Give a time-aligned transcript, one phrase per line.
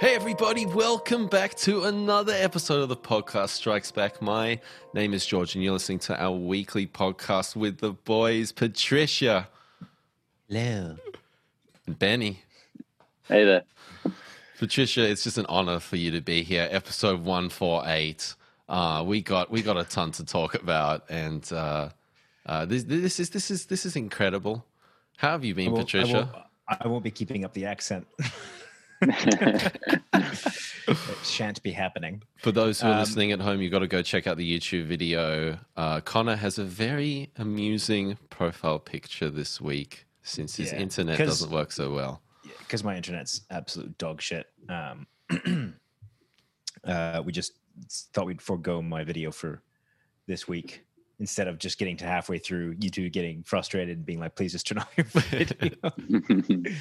[0.00, 4.22] Hey, everybody, welcome back to another episode of the podcast Strikes Back.
[4.22, 4.58] My
[4.94, 9.46] name is George, and you're listening to our weekly podcast with the boys, Patricia.
[10.48, 10.96] Hello.
[11.86, 12.40] And Benny.
[13.28, 13.64] Hey there.
[14.58, 16.66] Patricia, it's just an honor for you to be here.
[16.70, 18.36] Episode 148.
[18.70, 21.90] Uh, we got we got a ton to talk about, and uh,
[22.46, 24.64] uh, this, this is this is this is incredible.
[25.18, 26.10] How have you been, I won't, Patricia?
[26.10, 28.06] I won't, I won't be keeping up the accent.
[29.02, 30.02] it
[31.22, 32.22] shan't be happening.
[32.38, 34.58] For those who are Um, listening at home, you've got to go check out the
[34.58, 35.58] YouTube video.
[35.76, 41.50] Uh, Connor has a very amusing profile picture this week since his Yeah, internet doesn't
[41.50, 42.22] work so well.
[42.58, 44.46] Because my internet's absolute dog shit.
[44.68, 45.06] Um,
[46.84, 47.52] uh, we just
[48.12, 49.62] thought we'd forego my video for
[50.26, 50.84] this week
[51.18, 54.52] instead of just getting to halfway through, you two getting frustrated and being like, please
[54.52, 56.72] just turn off your video.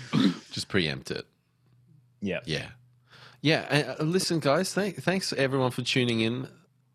[0.51, 1.25] Just preempt it.
[2.21, 2.39] Yeah.
[2.45, 2.67] Yeah.
[3.41, 3.95] Yeah.
[3.99, 6.47] Uh, listen, guys, thank, thanks everyone for tuning in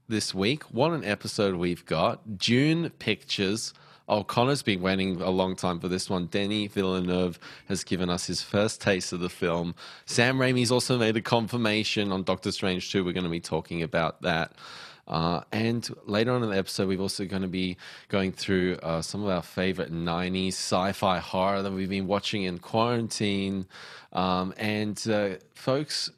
[0.09, 0.65] this week.
[0.65, 2.39] What an episode we've got.
[2.39, 3.73] Dune Pictures.
[4.07, 6.27] Oh, Connor's been waiting a long time for this one.
[6.27, 9.75] Denis Villeneuve has given us his first taste of the film.
[10.05, 13.03] Sam Raimi's also made a confirmation on Doctor Strange 2.
[13.03, 14.53] We're going to be talking about that.
[15.07, 17.77] Uh, and later on in the episode, we're also going to be
[18.09, 22.43] going through uh, some of our favorite 90s sci fi horror that we've been watching
[22.43, 23.67] in quarantine.
[24.13, 26.11] Um, and uh, folks,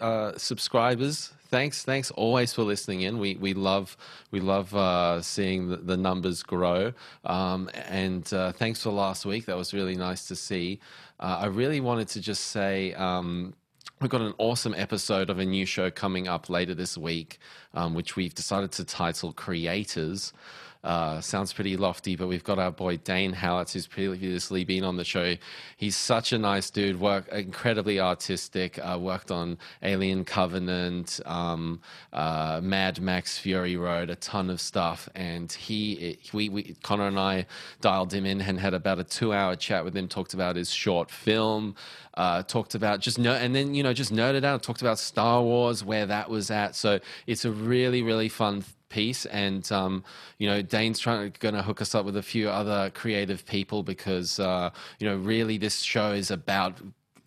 [0.00, 3.18] uh, subscribers, thanks, thanks always for listening in.
[3.18, 3.96] We we love
[4.30, 6.92] we love uh, seeing the, the numbers grow.
[7.24, 9.46] Um, and uh, thanks for last week.
[9.46, 10.80] That was really nice to see.
[11.20, 12.92] Uh, I really wanted to just say.
[12.94, 13.54] Um,
[13.98, 17.38] We've got an awesome episode of a new show coming up later this week,
[17.72, 20.34] um, which we've decided to title Creators.
[20.84, 24.96] Uh, sounds pretty lofty, but we've got our boy Dane Howitz, who's previously been on
[24.96, 25.34] the show.
[25.78, 28.78] He's such a nice dude, work incredibly artistic.
[28.78, 31.80] Uh, worked on Alien Covenant, um,
[32.12, 35.08] uh, Mad Max Fury Road, a ton of stuff.
[35.16, 37.46] And he, we, we, Connor and I
[37.80, 40.06] dialed him in and had about a two-hour chat with him.
[40.06, 41.74] Talked about his short film.
[42.16, 44.62] Uh, talked about just no, and then you know just nerded out.
[44.62, 46.74] Talked about Star Wars, where that was at.
[46.74, 50.04] So it's a really, really fun piece and um,
[50.38, 53.82] you know dane's trying to gonna hook us up with a few other creative people
[53.82, 56.80] because uh, you know really this show is about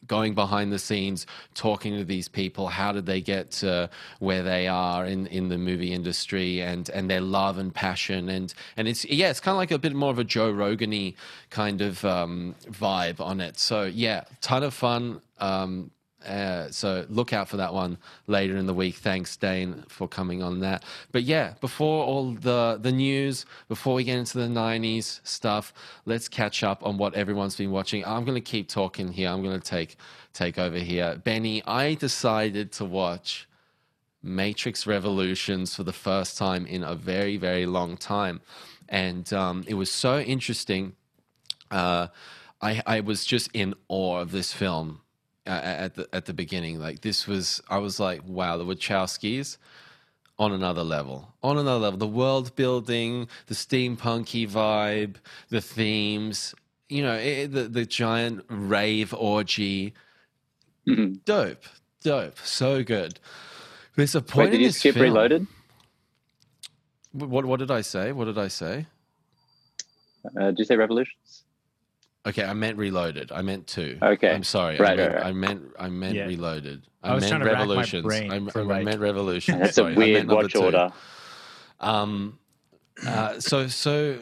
[0.10, 3.90] going behind the scenes talking to these people how did they get to
[4.20, 8.28] where they are in, in the movie industry and and their love and passion?
[8.28, 10.90] And and it's yeah it's kind of like a bit more of a joe rogan
[11.50, 13.58] kind of um, vibe on it.
[13.60, 15.22] So yeah ton of fun.
[15.38, 15.92] Um,
[16.26, 17.98] uh, so look out for that one
[18.28, 18.96] later in the week.
[18.96, 20.84] Thanks, Dane, for coming on that.
[21.12, 25.74] But yeah, before all the the news, before we get into the '90s stuff,
[26.06, 28.04] let's catch up on what everyone's been watching.
[28.06, 29.30] I'm going to keep talking here.
[29.30, 29.96] I'm going to take
[30.34, 31.22] take over here.
[31.24, 33.48] Benny, I decided to watch
[34.22, 38.42] Matrix Revolutions for the first time in a very very long time,
[38.90, 40.96] and um, it was so interesting.
[41.72, 42.08] Uh,
[42.62, 45.00] I I was just in awe of this film
[45.48, 46.80] uh, at the at the beginning.
[46.80, 49.58] Like this was, I was like, wow, the Wachowskis
[50.38, 51.98] on another level, on another level.
[52.00, 55.16] The world building, the steampunky vibe,
[55.50, 56.56] the themes.
[56.88, 59.94] You know, it, the the giant rave orgy.
[60.88, 61.24] Mhm.
[61.26, 61.64] Dope,
[62.02, 63.20] dope, so good.
[63.96, 65.46] There's a point Wait, did you skip film- Reloaded?
[67.12, 68.12] What what did I say?
[68.12, 68.86] What did I say?
[70.38, 71.19] Uh, did you say Revolutions?
[72.28, 73.32] Okay, I meant Reloaded.
[73.32, 73.98] I meant two.
[74.02, 74.30] Okay.
[74.32, 74.78] I'm sorry.
[74.78, 75.26] I, Right, meant, right, right.
[75.28, 76.26] I meant I meant Yeah.
[76.26, 76.84] Reloaded.
[77.02, 78.04] I was meant trying to rack my Revolutions.
[78.06, 79.58] brain I, for, I like- meant Revolutions.
[79.62, 79.94] That's sorry.
[79.94, 80.60] a I weird watch two.
[80.60, 80.92] order.
[81.80, 82.38] Um,
[83.08, 84.20] uh, so so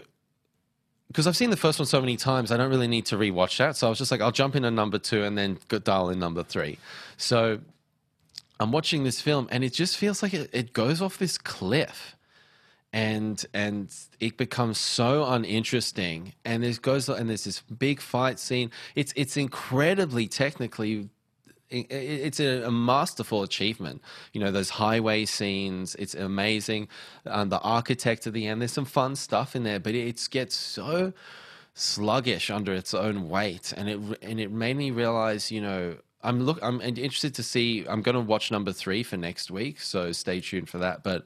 [1.07, 3.57] because I've seen the first one so many times, I don't really need to rewatch
[3.57, 3.75] that.
[3.77, 6.19] So I was just like, I'll jump into number two and then go dial in
[6.19, 6.77] number three.
[7.15, 7.59] So
[8.59, 12.16] I'm watching this film, and it just feels like it, it goes off this cliff.
[12.93, 18.71] And and it becomes so uninteresting, and there's goes and there's this big fight scene.
[18.95, 21.09] It's it's incredibly technically
[21.69, 24.01] it's a, masterful achievement.
[24.33, 26.87] You know, those highway scenes, it's amazing.
[27.25, 30.55] Um, the architect at the end, there's some fun stuff in there, but it gets
[30.55, 31.13] so
[31.73, 36.41] sluggish under its own weight, and it and it made me realize, you know, I'm
[36.41, 37.85] look, I'm interested to see.
[37.87, 41.03] I'm going to watch number three for next week, so stay tuned for that.
[41.03, 41.25] But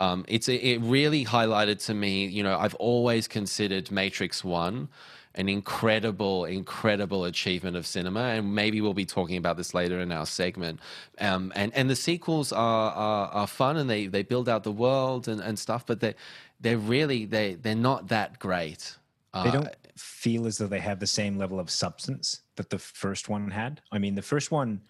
[0.00, 2.26] um, it's it really highlighted to me.
[2.26, 4.88] You know, I've always considered Matrix One
[5.34, 10.10] an incredible, incredible achievement of cinema, and maybe we'll be talking about this later in
[10.10, 10.80] our segment.
[11.20, 14.72] Um, and and the sequels are, are are fun, and they they build out the
[14.72, 16.14] world and, and stuff, but they
[16.60, 18.96] they're really they they're not that great.
[19.32, 22.78] They Uh, don't feel as though they have the same level of substance that the
[22.78, 23.80] first one had.
[23.92, 24.80] I mean, the first one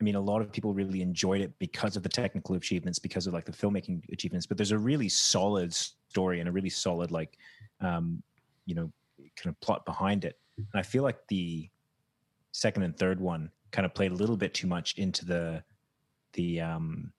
[0.00, 3.26] I mean, a lot of people really enjoyed it because of the technical achievements, because
[3.26, 4.46] of like the filmmaking achievements.
[4.46, 7.36] But there's a really solid story and a really solid like,
[7.80, 8.22] um,
[8.64, 8.92] you know,
[9.36, 10.38] kind of plot behind it.
[10.56, 11.68] And I feel like the
[12.52, 15.62] second and third one kind of played a little bit too much into the
[16.34, 17.12] the um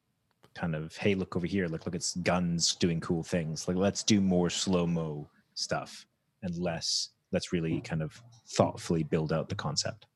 [0.56, 4.04] kind of hey look over here look look it's guns doing cool things like let's
[4.04, 6.06] do more slow mo stuff
[6.44, 10.08] and less let's really kind of thoughtfully build out the concept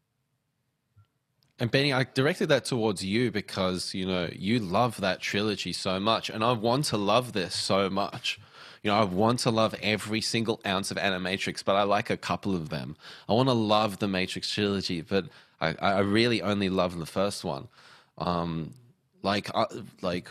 [1.63, 5.97] And Benny, I directed that towards you because you know you love that trilogy so
[5.97, 8.37] much, and I want to love this so much.
[8.81, 12.17] You know, I want to love every single ounce of Animatrix, but I like a
[12.17, 12.97] couple of them.
[13.29, 15.27] I want to love the Matrix trilogy, but
[15.61, 17.69] I, I really only love the first one.
[18.17, 18.73] Um,
[19.21, 19.67] like, uh,
[20.01, 20.29] like,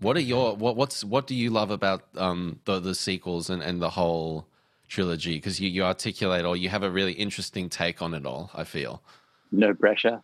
[0.00, 3.62] what are your what what's what do you love about um the the sequels and
[3.62, 4.46] and the whole
[4.86, 5.36] trilogy?
[5.36, 8.50] Because you you articulate or you have a really interesting take on it all.
[8.54, 9.00] I feel.
[9.50, 10.22] No pressure.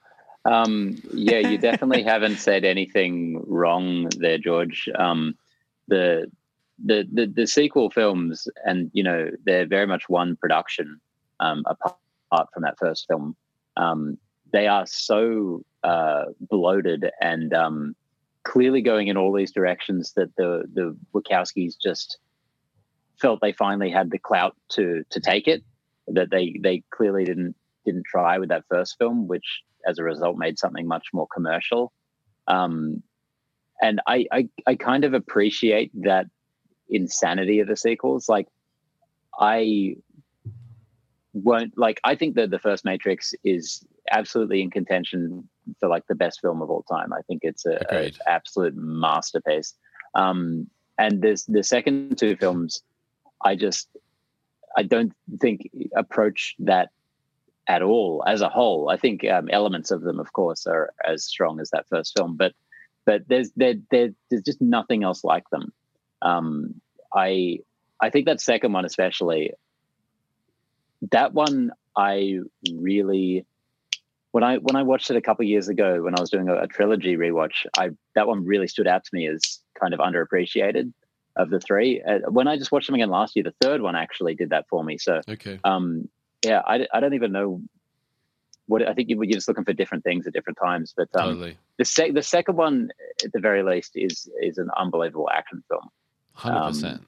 [0.48, 4.88] Um, yeah, you definitely haven't said anything wrong there, George.
[4.98, 5.36] Um,
[5.88, 6.30] the,
[6.84, 11.00] the the the sequel films, and you know, they're very much one production
[11.40, 13.36] um, apart from that first film.
[13.76, 14.18] Um,
[14.52, 17.96] they are so uh, bloated and um,
[18.44, 22.18] clearly going in all these directions that the the Wachowskis just
[23.20, 25.62] felt they finally had the clout to to take it.
[26.06, 27.54] That they they clearly didn't
[27.88, 31.92] didn't try with that first film, which as a result made something much more commercial.
[32.46, 33.02] Um,
[33.80, 36.26] and I, I I kind of appreciate that
[36.88, 38.28] insanity of the sequels.
[38.28, 38.48] Like
[39.38, 39.96] I
[41.32, 45.48] won't like I think that the first Matrix is absolutely in contention
[45.78, 47.12] for like the best film of all time.
[47.12, 49.74] I think it's a, a absolute masterpiece.
[50.14, 50.68] Um,
[50.98, 52.82] and this the second two films,
[53.44, 53.88] I just
[54.76, 56.90] I don't think approach that
[57.68, 58.88] at all as a whole.
[58.88, 62.36] I think um, elements of them, of course, are as strong as that first film,
[62.36, 62.52] but
[63.04, 65.72] but there's there, there there's just nothing else like them.
[66.22, 66.80] Um,
[67.14, 67.60] I
[68.00, 69.52] I think that second one especially.
[71.12, 72.40] That one I
[72.72, 73.46] really
[74.32, 76.62] when I when I watched it a couple years ago when I was doing a,
[76.62, 80.92] a trilogy rewatch, I that one really stood out to me as kind of underappreciated
[81.36, 82.02] of the three.
[82.02, 84.66] Uh, when I just watched them again last year, the third one actually did that
[84.68, 84.98] for me.
[84.98, 85.60] So Okay.
[85.64, 86.08] um,
[86.44, 87.60] yeah, I, I don't even know
[88.66, 90.94] what I think you, you're just looking for different things at different times.
[90.96, 91.58] But um, totally.
[91.78, 92.90] the sec- the second one,
[93.24, 95.88] at the very least, is is an unbelievable action film.
[96.34, 97.06] Hundred um, percent.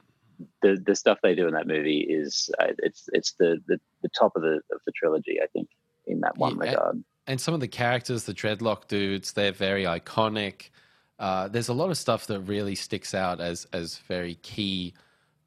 [0.62, 4.08] The the stuff they do in that movie is uh, it's it's the, the the
[4.08, 5.38] top of the of the trilogy.
[5.42, 5.68] I think
[6.06, 7.04] in that one Yeah, regard.
[7.26, 10.70] and some of the characters, the dreadlock dudes, they're very iconic.
[11.18, 14.94] Uh, there's a lot of stuff that really sticks out as as very key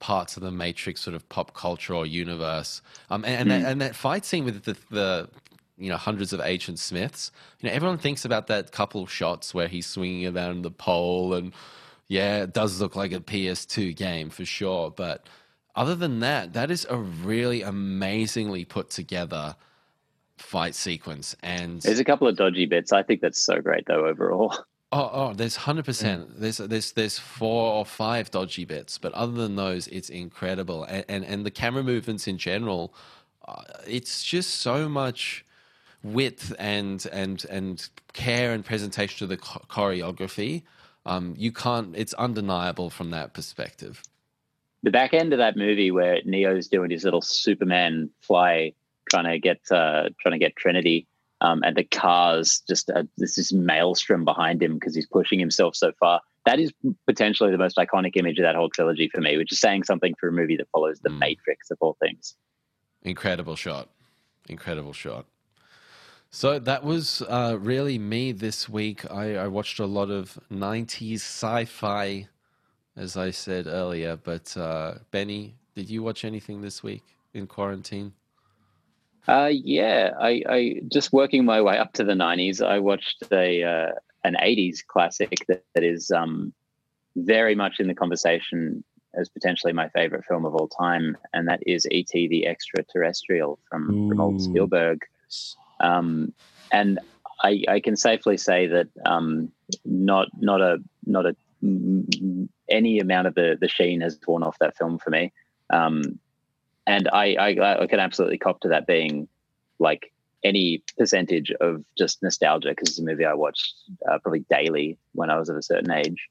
[0.04, 2.82] parts of the Matrix sort of pop culture or universe.
[3.10, 5.30] Um, and and, that, and that fight scene with the, the
[5.78, 7.32] you know hundreds of ancient Smiths.
[7.62, 11.34] You know, everyone thinks about that couple of shots where he's swinging around the pole,
[11.34, 11.54] and
[12.10, 14.92] yeah, it does look like a PS2 game for sure.
[14.92, 15.26] But
[15.74, 19.56] other than that, that is a really amazingly put together
[20.38, 22.92] fight sequence and There's a couple of dodgy bits.
[22.92, 24.54] I think that's so great though overall.
[24.94, 29.56] oh oh there's 100% there's there's there's four or five dodgy bits but other than
[29.56, 30.84] those it's incredible.
[30.84, 32.94] And and, and the camera movements in general
[33.48, 35.45] uh, it's just so much
[36.04, 40.64] width and and and care and presentation to the cho- choreography.
[41.06, 44.04] Um you can't it's undeniable from that perspective.
[44.83, 48.73] The back end of that movie where Neo's doing his little Superman fly,
[49.09, 51.07] trying to get uh, trying to get Trinity,
[51.44, 55.92] um, and the cars just uh, this maelstrom behind him because he's pushing himself so
[56.00, 56.21] far.
[56.45, 56.71] That is
[57.06, 60.16] potentially the most iconic image of that whole trilogy for me, which is saying something
[60.19, 61.19] for a movie that follows the Mm.
[61.19, 62.35] Matrix of all things.
[63.04, 63.90] Incredible shot.
[64.47, 65.26] Incredible shot.
[66.31, 69.09] So that was uh, really me this week.
[69.12, 72.28] I, I watched a lot of 90s sci fi,
[72.95, 74.16] as I said earlier.
[74.16, 78.14] But uh, Benny, did you watch anything this week in quarantine?
[79.27, 82.65] Uh, yeah, I, I just working my way up to the '90s.
[82.65, 83.92] I watched a uh,
[84.23, 86.53] an '80s classic that, that is um,
[87.15, 88.83] very much in the conversation
[89.15, 92.27] as potentially my favorite film of all time, and that is E.T.
[92.27, 95.01] the Extraterrestrial from from old Spielberg.
[95.80, 96.33] Um,
[96.71, 96.99] and
[97.44, 99.51] I, I can safely say that um,
[99.85, 101.35] not not a not a
[102.69, 105.31] any amount of the the sheen has torn off that film for me.
[105.69, 106.19] Um,
[106.87, 109.28] and I, I I can absolutely cop to that being
[109.80, 110.13] like
[110.44, 113.73] any percentage of just nostalgia because it's a movie I watched
[114.09, 116.30] uh, probably daily when I was of a certain age.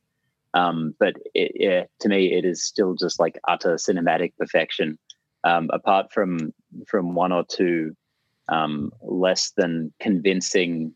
[0.54, 4.99] Um, but it, yeah, to me, it is still just like utter cinematic perfection.
[5.44, 6.54] Um, apart from
[6.87, 7.97] from one or two
[8.49, 10.94] um, less than convincing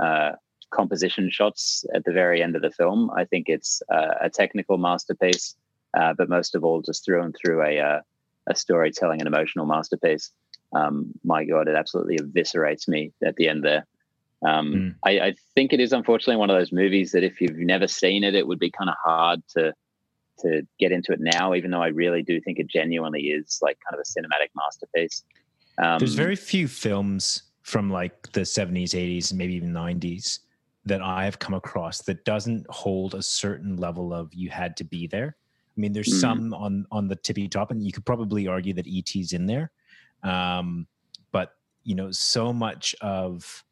[0.00, 0.32] uh,
[0.70, 3.10] composition shots at the very end of the film.
[3.16, 5.54] I think it's uh, a technical masterpiece,
[5.96, 8.00] uh, but most of all, just through and through a uh,
[8.48, 10.30] a storytelling and emotional masterpiece.
[10.74, 13.86] Um, my God, it absolutely eviscerates me at the end there.
[14.44, 14.94] Um, mm.
[15.04, 18.24] I, I, think it is unfortunately one of those movies that if you've never seen
[18.24, 19.72] it, it would be kind of hard to
[20.40, 21.54] to get into it now.
[21.54, 25.22] Even though I really do think it genuinely is like kind of a cinematic masterpiece.
[25.82, 30.40] Um, There's very few films from like the 70s, 80s, and maybe even 90s
[30.84, 34.84] that I have come across that doesn't hold a certain level of you had to
[34.84, 35.36] be there.
[35.76, 36.20] I mean, there's mm.
[36.20, 39.72] some on on the tippy top, and you could probably argue that ET's in there.
[40.22, 40.86] Um,
[41.32, 41.52] but
[41.82, 43.64] you know, so much of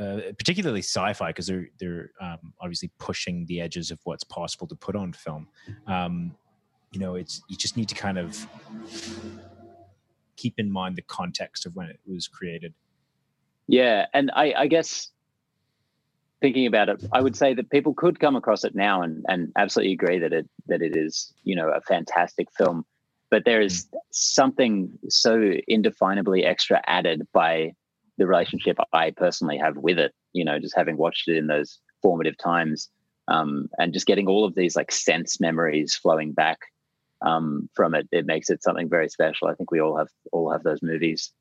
[0.00, 4.74] uh, particularly sci-fi because they're they're um, obviously pushing the edges of what's possible to
[4.74, 5.48] put on film.
[5.86, 6.34] Um,
[6.92, 8.46] you know, it's you just need to kind of
[10.36, 12.72] keep in mind the context of when it was created.
[13.66, 15.10] Yeah, and I, I guess
[16.46, 19.50] thinking about it, I would say that people could come across it now and, and
[19.58, 22.84] absolutely agree that it that it is you know a fantastic film,
[23.32, 27.72] but there is something so indefinably extra added by
[28.16, 30.14] the relationship I personally have with it.
[30.34, 32.88] You know, just having watched it in those formative times,
[33.26, 36.58] um, and just getting all of these like sense memories flowing back
[37.22, 39.48] um, from it, it makes it something very special.
[39.48, 41.32] I think we all have all have those movies.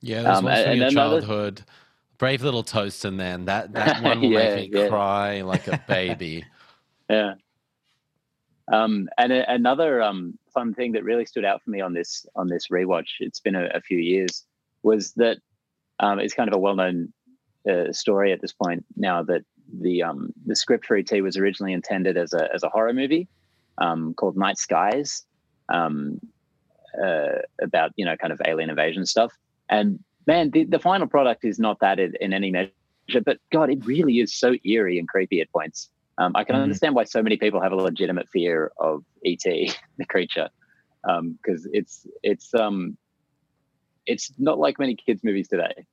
[0.00, 1.62] Yeah, there's um, from your childhood.
[2.18, 3.44] Brave little toaster man.
[3.46, 4.88] That that one will yeah, make me yeah.
[4.88, 6.44] cry like a baby.
[7.08, 7.34] yeah.
[8.72, 12.26] Um, and a, another um, fun thing that really stood out for me on this
[12.34, 14.44] on this rewatch, it's been a, a few years,
[14.82, 15.38] was that
[16.00, 17.12] um, it's kind of a well-known
[17.70, 19.42] uh, story at this point now that
[19.80, 23.28] the um, the script for ET was originally intended as a as a horror movie
[23.78, 25.24] um, called Night Skies
[25.68, 26.20] um,
[27.02, 29.32] uh, about you know kind of alien invasion stuff.
[29.68, 33.70] And man, the, the final product is not that in, in, any measure, but God,
[33.70, 35.90] it really is so eerie and creepy at points.
[36.18, 36.62] Um, I can mm-hmm.
[36.62, 40.48] understand why so many people have a legitimate fear of ET, the creature,
[41.02, 42.96] because um, it's it's um
[44.06, 45.86] it's not like many kids movies today.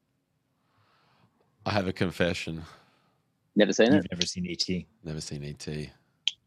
[1.65, 2.63] I have a confession.
[3.55, 4.11] Never seen You've it.
[4.11, 4.85] Never seen ET.
[5.03, 5.89] Never seen ET.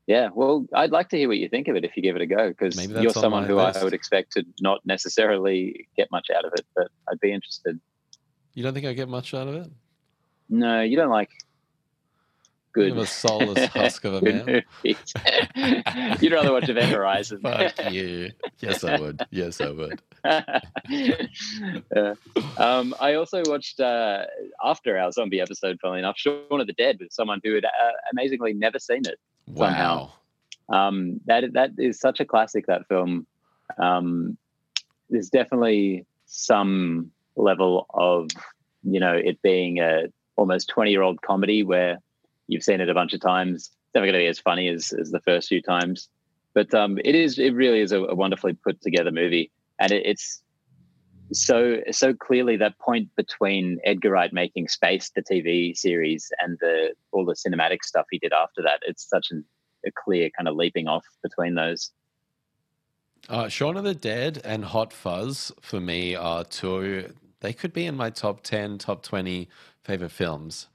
[0.06, 2.22] Yeah, well, I'd like to hear what you think of it if you give it
[2.22, 3.80] a go, because you're someone who list.
[3.80, 7.80] I would expect to not necessarily get much out of it, but I'd be interested.
[8.54, 9.68] You don't think I get much out of it?
[10.48, 11.30] No, you don't like
[12.76, 12.94] good.
[12.94, 14.62] You a soulless husk of a man.
[16.20, 17.40] You'd rather watch Event Horizon.
[17.40, 18.30] Fuck you.
[18.60, 19.26] Yes, I would.
[19.30, 20.02] Yes, I would.
[20.88, 21.16] yeah.
[22.58, 24.24] um, I also watched uh,
[24.62, 27.92] after our zombie episode, funnily enough, Shaun of the Dead with someone who had uh,
[28.12, 29.18] amazingly never seen it.
[29.54, 30.10] Somehow.
[30.68, 30.88] Wow.
[30.88, 32.66] Um, that that is such a classic.
[32.66, 33.26] That film.
[33.78, 34.36] Um,
[35.10, 38.28] there's definitely some level of
[38.82, 41.98] you know it being a almost 20 year old comedy where
[42.48, 43.56] you've seen it a bunch of times.
[43.68, 46.08] It's never going to be as funny as, as the first few times,
[46.54, 47.38] but um, it is.
[47.38, 50.42] It really is a, a wonderfully put together movie, and it, it's
[51.32, 56.94] so so clearly that point between Edgar Wright making Spaced, the TV series, and the
[57.12, 58.80] all the cinematic stuff he did after that.
[58.86, 59.44] It's such an,
[59.86, 61.90] a clear kind of leaping off between those.
[63.28, 67.12] Uh, Shaun of the Dead and Hot Fuzz for me are two.
[67.40, 69.48] They could be in my top ten, top twenty
[69.82, 70.68] favorite films.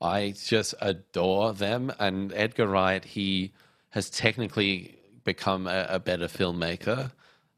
[0.00, 1.92] I just adore them.
[1.98, 3.52] And Edgar Wright, he
[3.90, 7.10] has technically become a, a better filmmaker,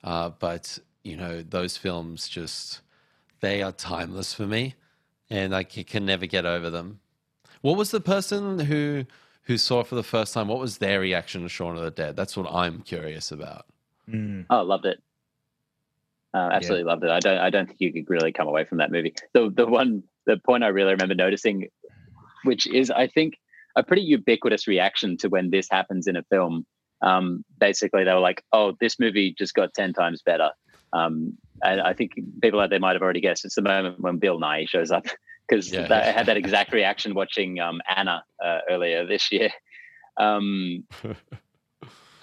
[0.02, 2.80] uh, but you know those films just
[3.40, 4.74] they are timeless for me,
[5.28, 7.00] and I can never get over them.
[7.60, 9.06] What was the person who
[9.44, 10.48] who saw it for the first time?
[10.48, 12.16] What was their reaction to Shaun of the Dead?
[12.16, 13.66] That's what I'm curious about.
[14.08, 14.46] Mm.
[14.50, 15.02] Oh, loved it.
[16.32, 16.92] Uh, absolutely yeah.
[16.92, 17.10] loved it.
[17.10, 17.38] I don't.
[17.38, 19.14] I don't think you could really come away from that movie.
[19.32, 21.68] The the one the point I really remember noticing
[22.44, 23.38] which is, I think,
[23.76, 26.66] a pretty ubiquitous reaction to when this happens in a film.
[27.02, 30.50] Um, basically, they were like, "Oh, this movie just got ten times better."
[30.92, 33.44] Um, and I think people out there might have already guessed.
[33.44, 35.06] It's the moment when Bill Nighy shows up
[35.48, 39.50] because yeah, I had that exact reaction watching um, Anna uh, earlier this year.
[40.16, 40.84] Um,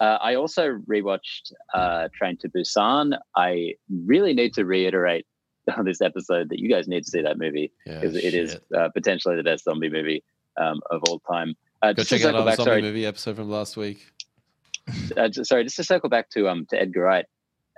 [0.00, 3.18] uh, I also rewatched uh, Train to Busan.
[3.36, 5.26] I really need to reiterate
[5.76, 8.56] on this episode that you guys need to see that movie because yeah, it is
[8.76, 10.24] uh, potentially the best zombie movie
[10.56, 11.54] um, of all time.
[11.82, 14.04] Uh, Go check out our back, zombie sorry, movie episode from last week.
[15.16, 17.26] Uh, sorry, just to circle back to um to Edgar Wright.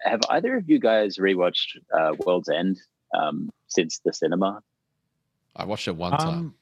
[0.04, 2.78] Have either of you guys rewatched uh, World's End
[3.14, 4.62] um, since the cinema?
[5.56, 6.54] I watched it one um, time.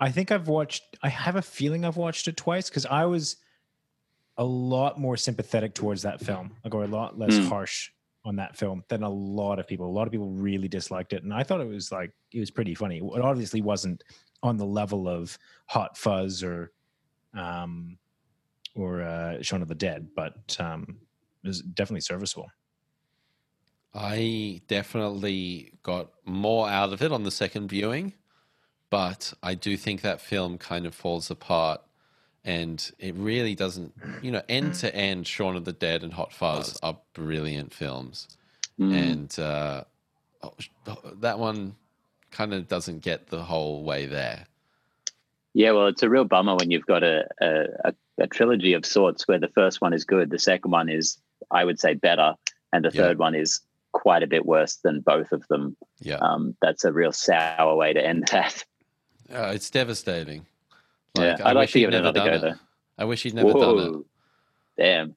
[0.00, 0.82] I think I've watched.
[1.02, 3.36] I have a feeling I've watched it twice because I was
[4.36, 6.56] a lot more sympathetic towards that film.
[6.64, 7.48] I go a lot less mm.
[7.48, 7.90] harsh
[8.24, 9.86] on that film than a lot of people.
[9.86, 12.50] A lot of people really disliked it, and I thought it was like it was
[12.50, 12.98] pretty funny.
[12.98, 14.02] It obviously wasn't
[14.42, 16.72] on the level of Hot Fuzz or
[17.34, 17.96] um,
[18.74, 20.98] or uh, Shaun of the Dead, but um,
[21.42, 22.48] it was definitely serviceable.
[23.94, 28.14] I definitely got more out of it on the second viewing,
[28.90, 31.80] but I do think that film kind of falls apart
[32.44, 36.32] and it really doesn't, you know, end to end, Shaun of the Dead and Hot
[36.32, 38.28] Fuzz are brilliant films.
[38.78, 39.12] Mm.
[39.12, 39.84] And uh,
[40.42, 40.52] oh,
[41.20, 41.74] that one
[42.30, 44.46] kind of doesn't get the whole way there.
[45.54, 49.26] Yeah, well, it's a real bummer when you've got a, a, a trilogy of sorts
[49.26, 51.16] where the first one is good, the second one is,
[51.50, 52.34] I would say, better,
[52.72, 53.02] and the Yeah.
[53.02, 53.60] third one is
[53.94, 55.76] quite a bit worse than both of them.
[56.00, 56.16] Yeah.
[56.16, 58.64] Um, that's a real sour way to end that.
[59.32, 60.44] Uh, it's devastating.
[61.16, 62.52] yeah, I'd like wish to he'd give it never another go, done it.
[62.54, 62.60] though.
[62.98, 64.82] I wish he'd never done it.
[64.82, 65.16] Damn.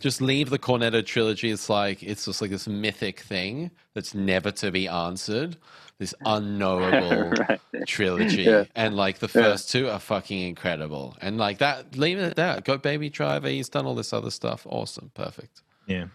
[0.00, 1.50] just leave the Cornetto trilogy.
[1.50, 5.56] It's like it's just like this mythic thing that's never to be answered.
[5.98, 7.60] This unknowable right.
[7.86, 8.64] trilogy, Yeah.
[8.74, 9.42] and like the Yeah.
[9.44, 11.16] first two are fucking incredible.
[11.20, 12.64] And like that, leave it at that.
[12.64, 13.48] Go Baby Driver.
[13.48, 14.66] He's done all this other stuff.
[14.68, 15.62] Awesome, perfect.
[15.86, 16.06] Yeah.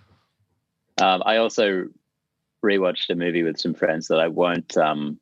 [1.02, 1.88] Um, I also
[2.64, 5.20] rewatched a movie with some friends that I won't um,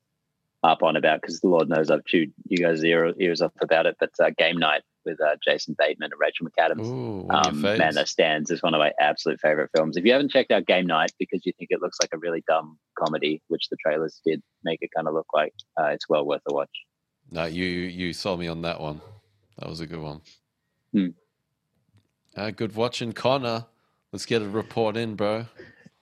[0.63, 3.85] up on about because the Lord knows I've chewed you guys' ear, ears off about
[3.85, 3.95] it.
[3.99, 6.85] But uh, Game Night with uh, Jason Bateman and Rachel McAdams.
[6.85, 9.95] Ooh, Um, man, that stands as one of my absolute favorite films.
[9.95, 12.43] If you haven't checked out Game Night because you think it looks like a really
[12.47, 16.25] dumb comedy, which the trailers did make it kind of look like, uh, it's well
[16.25, 16.69] worth a watch.
[17.31, 19.01] No, you you saw me on that one.
[19.59, 20.21] That was a good one.
[20.91, 21.07] Hmm.
[22.35, 23.65] Uh, good watching, Connor.
[24.11, 25.45] Let's get a report in, bro.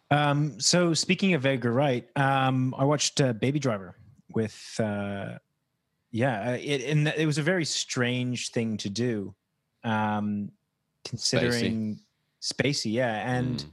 [0.10, 3.96] Um, so speaking of Edgar Wright, um, I watched uh, Baby Driver
[4.34, 5.38] with, uh,
[6.12, 9.36] yeah, uh, it, and it was a very strange thing to do,
[9.84, 10.52] um,
[11.04, 12.00] considering
[12.42, 12.94] Spacey.
[12.94, 13.72] yeah, and Mm.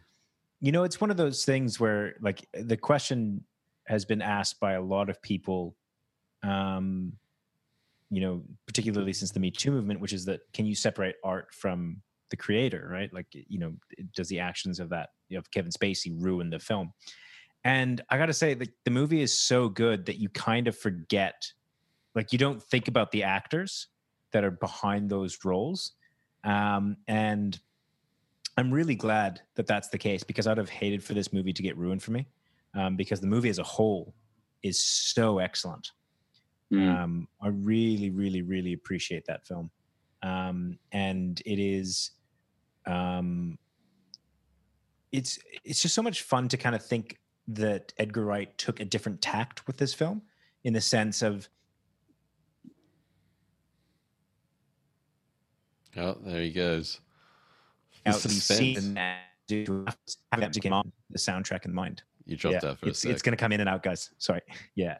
[0.61, 3.45] you know, it's one of those things where like the question
[3.87, 5.77] has been asked by a lot of people,
[6.43, 7.13] um,
[8.11, 11.53] you know, particularly since the Me Too movement, which is that can you separate art
[11.55, 13.13] from the creator, right?
[13.13, 13.75] Like, you know,
[14.15, 16.93] does the actions of that of Kevin Spacey ruin the film?
[17.65, 20.77] And I got to say, the, the movie is so good that you kind of
[20.77, 21.47] forget,
[22.15, 23.89] like, you don't think about the actors
[24.33, 25.93] that are behind those roles.
[26.45, 27.59] Um, and
[28.59, 31.63] I'm really glad that that's the case because I'd have hated for this movie to
[31.63, 32.27] get ruined for me
[32.75, 34.15] um, because the movie as a whole
[34.63, 35.91] is so excellent.
[36.73, 37.03] Mm.
[37.03, 39.71] Um, I really, really, really appreciate that film,
[40.25, 42.13] um, and it is,
[42.87, 43.59] um,
[45.13, 48.85] it's it's just so much fun to kind of think that Edgar Wright took a
[48.85, 50.23] different tact with this film,
[50.65, 51.49] in the sense of
[55.97, 57.01] Oh, there he goes.
[58.05, 58.99] The out these suspense.
[59.47, 59.97] do have
[60.33, 60.73] that music in
[61.11, 62.03] the soundtrack in mind.
[62.27, 63.13] You dropped yeah, that for a it's, sec.
[63.13, 64.11] it's going to come in and out, guys.
[64.19, 64.41] Sorry.
[64.75, 64.99] Yeah.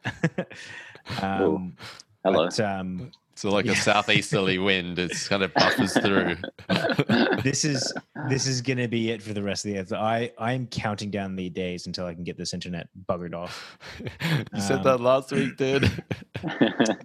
[1.21, 1.77] Um,
[2.25, 2.47] Hello.
[2.47, 6.37] but, um, so like a southeasterly wind, it's kind of buffers through.
[7.43, 7.93] this is
[8.29, 9.97] this is going to be it for the rest of the episode.
[9.99, 13.79] I I'm counting down the days until I can get this internet buggered off.
[14.01, 15.91] you said Um, that last week, dude.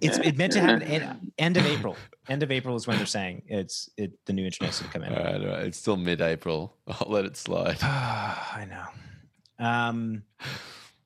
[0.00, 1.96] It's it meant to happen end, end of April.
[2.28, 5.08] End of April is when they're saying it's it the new internet's going to come
[5.08, 5.14] in.
[5.18, 5.66] all right, all right.
[5.66, 6.76] It's still mid-April.
[6.86, 7.78] I'll let it slide.
[7.82, 9.64] I know.
[9.64, 10.22] Um.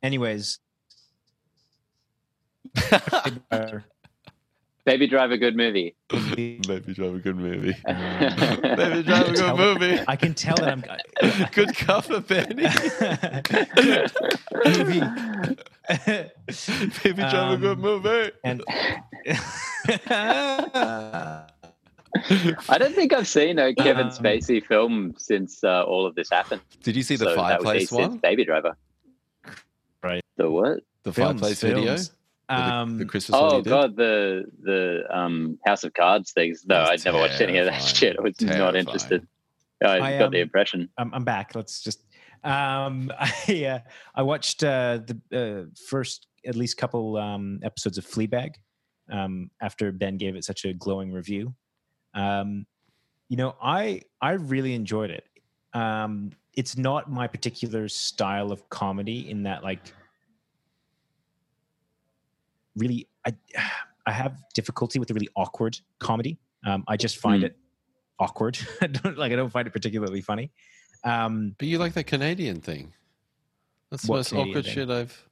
[0.02, 0.58] Anyways,
[4.86, 5.96] Baby Driver, good movie.
[6.10, 7.72] Baby Driver, good movie.
[7.86, 9.98] Baby Driver, good movie.
[10.06, 10.84] I can tell that I'm
[11.52, 12.64] Good cover, Benny.
[14.64, 15.00] movie.
[17.02, 18.30] Baby Driver, good Um, movie.
[18.44, 18.62] and
[22.68, 26.28] I don't think I've seen a Kevin Um, Spacey film since uh, all of this
[26.30, 26.60] happened.
[26.82, 28.18] Did you see the So that would be fireplace since one?
[28.18, 28.76] Baby Driver.
[30.02, 30.22] Right.
[30.36, 30.80] The what?
[31.04, 31.84] The Films, fireplace video?
[31.84, 32.10] films.
[32.10, 32.14] Or the,
[32.54, 33.70] um, the Christmas one Oh you did?
[33.70, 36.64] god, the the um, House of Cards things.
[36.66, 38.16] No, I'd never watched any of that shit.
[38.18, 39.26] I was not interested.
[39.82, 40.88] I, I, got the um, impression.
[40.98, 41.54] I'm, I'm back.
[41.54, 42.04] Let's just.
[42.42, 43.78] Um, I uh,
[44.14, 48.54] I watched uh, the uh, first at least couple um, episodes of Fleabag
[49.10, 51.54] um, after Ben gave it such a glowing review.
[52.14, 52.66] Um,
[53.28, 55.24] you know, I I really enjoyed it.
[55.72, 59.92] Um, it's not my particular style of comedy in that like
[62.76, 63.34] really I
[64.06, 66.38] I have difficulty with the really awkward comedy.
[66.66, 67.46] Um, I just find Hmm.
[67.46, 67.56] it
[68.18, 68.58] awkward.
[68.82, 70.50] I don't like I don't find it particularly funny.
[71.04, 72.92] Um, But you like that Canadian thing.
[73.90, 74.74] That's the What most Canadian awkward thing?
[74.74, 75.28] shit I've.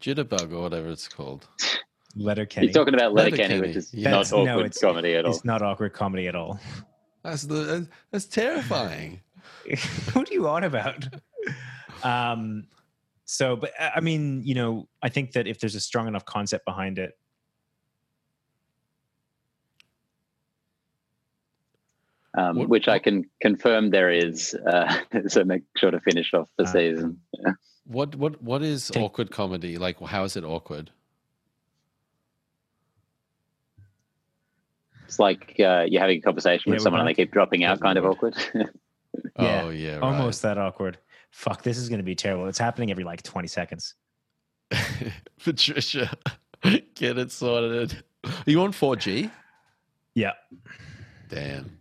[0.00, 1.46] Jitterbug or whatever it's called.
[2.14, 2.66] Letterkenny.
[2.66, 4.10] He's talking about Letterkenny, Letterkenny, which is yeah.
[4.10, 5.30] not That's- no, awkward it's- comedy at all.
[5.34, 6.58] It's not awkward comedy at all.
[7.22, 9.20] That's the that's terrifying.
[10.12, 11.08] what are you on about?
[12.04, 12.68] Um,
[13.26, 16.24] so but uh, i mean you know i think that if there's a strong enough
[16.24, 17.12] concept behind it
[22.36, 24.54] um, what, which I can confirm there is.
[24.54, 24.94] Uh,
[25.28, 27.20] so make sure to finish off the uh, season.
[27.84, 29.78] What what what is awkward comedy?
[29.78, 30.90] Like, how is it awkward?
[35.06, 37.80] It's like uh, you're having a conversation yeah, with someone and they keep dropping out,
[37.80, 38.36] kind of awkward.
[38.54, 38.60] oh
[39.38, 40.02] yeah, yeah right.
[40.02, 40.98] almost that awkward.
[41.36, 42.46] Fuck, this is going to be terrible.
[42.46, 43.94] It's happening every like 20 seconds.
[45.44, 46.10] Patricia,
[46.94, 48.02] get it sorted.
[48.24, 49.30] Are you on 4G?
[50.14, 50.32] Yeah.
[51.28, 51.78] Damn.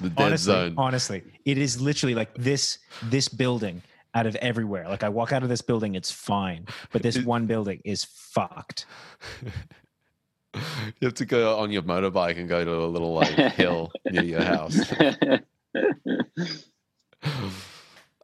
[0.00, 0.74] The dead honestly, zone.
[0.76, 3.80] honestly, it is literally like this this building
[4.14, 4.86] out of everywhere.
[4.86, 8.84] Like I walk out of this building, it's fine, but this one building is fucked.
[10.54, 10.60] you
[11.00, 14.42] have to go on your motorbike and go to a little like hill near your
[14.42, 14.78] house.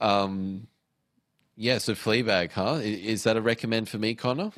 [0.05, 0.67] Um,
[1.57, 1.79] yeah.
[1.79, 2.81] So Fleabag, huh?
[2.83, 4.53] Is that a recommend for me, Connor?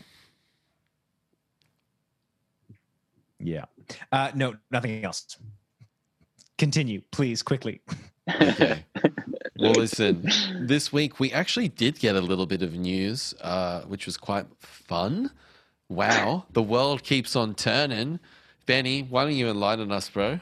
[3.39, 3.67] Yeah.
[4.11, 5.37] Uh, no, nothing else.
[6.59, 7.81] Continue, please, quickly.
[8.29, 8.85] Okay.
[9.59, 10.29] Well, listen.
[10.61, 14.45] This week we actually did get a little bit of news, uh, which was quite
[14.59, 15.31] fun.
[15.89, 18.21] Wow, the world keeps on turning.
[18.67, 20.41] Benny, why don't you enlighten us, bro?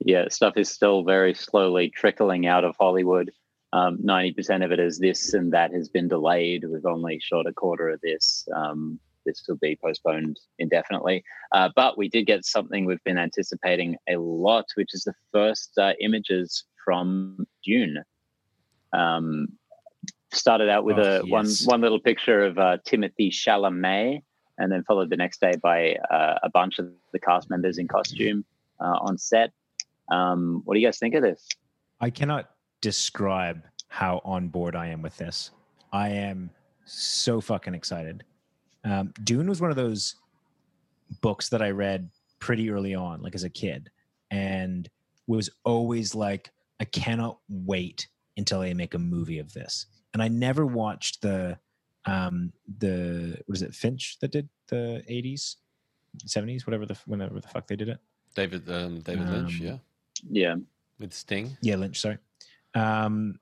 [0.00, 3.32] yeah, stuff is still very slowly trickling out of Hollywood.
[3.72, 6.64] Um, 90% of it is this and that has been delayed.
[6.64, 8.48] We've only shot a quarter of this.
[8.54, 11.22] Um, this will be postponed indefinitely.
[11.52, 15.76] Uh, but we did get something we've been anticipating a lot, which is the first
[15.76, 18.02] uh, images from Dune.
[18.94, 19.48] Um,
[20.32, 21.66] started out with Oh, a one yes.
[21.66, 24.22] one little picture of uh, Timothy Chalamet,
[24.56, 27.86] and then followed the next day by uh, a bunch of the cast members in
[27.86, 28.44] costume
[28.80, 29.52] uh, on set.
[30.10, 31.46] Um, what do you guys think of this?
[32.00, 32.48] I cannot
[32.80, 35.50] describe how on board I am with this.
[35.92, 36.50] I am
[36.84, 38.24] so fucking excited.
[38.84, 40.16] Um, Dune was one of those
[41.20, 43.90] books that I read pretty early on, like as a kid,
[44.30, 44.88] and
[45.26, 49.86] was always like, I cannot wait until they make a movie of this.
[50.14, 51.58] And I never watched the
[52.04, 55.56] um the what is it Finch that did the 80s
[56.24, 57.98] 70s whatever the whenever the fuck they did it
[58.34, 59.76] David um, David Lynch, Um, yeah,
[60.30, 60.54] Yeah,
[61.00, 61.56] with Sting.
[61.60, 62.00] Yeah, Lynch.
[62.00, 62.18] Sorry.
[62.78, 63.38] Um,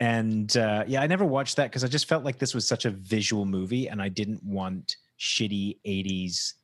[0.00, 2.84] and uh, yeah, I never watched that because I just felt like this was such
[2.84, 6.54] a visual movie, and I didn't want shitty '80s,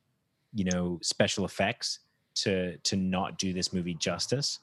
[0.53, 1.99] you know, special effects
[2.35, 4.59] to to not do this movie justice.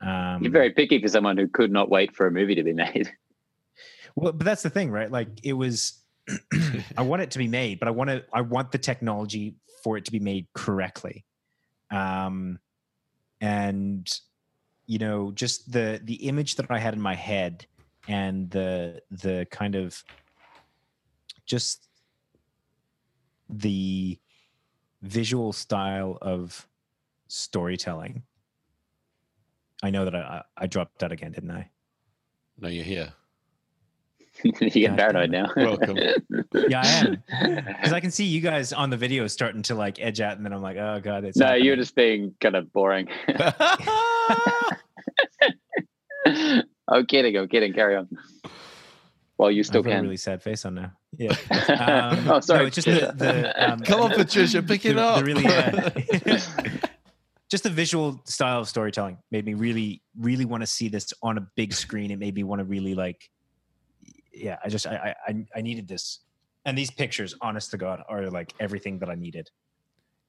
[0.00, 2.72] Um, you're very picky for someone who could not wait for a movie to be
[2.72, 3.12] made.
[4.14, 5.10] well, but that's the thing, right?
[5.10, 5.98] Like it was.
[6.96, 8.24] I want it to be made, but I want to.
[8.32, 11.24] I want the technology for it to be made correctly.
[11.90, 12.60] Um,
[13.40, 14.08] and
[14.92, 17.64] you know, just the the image that I had in my head,
[18.08, 20.04] and the the kind of
[21.46, 21.88] just
[23.48, 24.18] the
[25.00, 26.68] visual style of
[27.28, 28.22] storytelling.
[29.82, 31.70] I know that I, I I dropped out again, didn't I?
[32.60, 33.14] No, you're here.
[34.44, 35.48] you get paranoid now.
[35.56, 35.96] Welcome.
[36.68, 37.64] Yeah, I am.
[37.66, 40.44] Because I can see you guys on the video starting to like edge out, and
[40.44, 41.64] then I'm like, oh god, it's no, happening.
[41.64, 43.08] you're just being kind of boring.
[46.88, 47.36] I'm kidding.
[47.36, 47.72] I'm kidding.
[47.72, 48.08] Carry on.
[49.38, 50.92] Well, you still I've got a really sad face on now.
[51.16, 51.34] Yeah.
[51.68, 52.64] Um, oh, sorry.
[52.64, 55.18] No, just the, the um, Come on, Patricia, pick it the- up.
[55.18, 56.38] the really, uh,
[57.50, 61.38] just the visual style of storytelling made me really, really want to see this on
[61.38, 62.10] a big screen.
[62.10, 63.28] It made me want to really like,
[64.32, 64.58] yeah.
[64.64, 66.20] I just, I, I, I- I needed this,
[66.64, 69.50] and these pictures, honest to God, are like everything that I needed.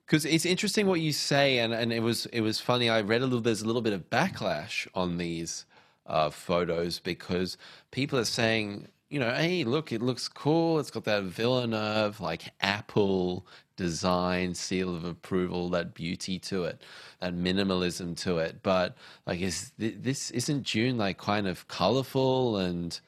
[0.06, 3.22] because it's interesting what you say and, and it was it was funny i read
[3.22, 5.66] a little there's a little bit of backlash on these
[6.06, 7.58] uh, photos because
[7.92, 10.80] people are saying you know hey look it looks cool.
[10.80, 16.82] It's got that villeneuve like apple design seal of approval that beauty to it
[17.22, 18.62] that minimalism to it.
[18.64, 23.00] But like is th- this isn't Dune like kind of colorful and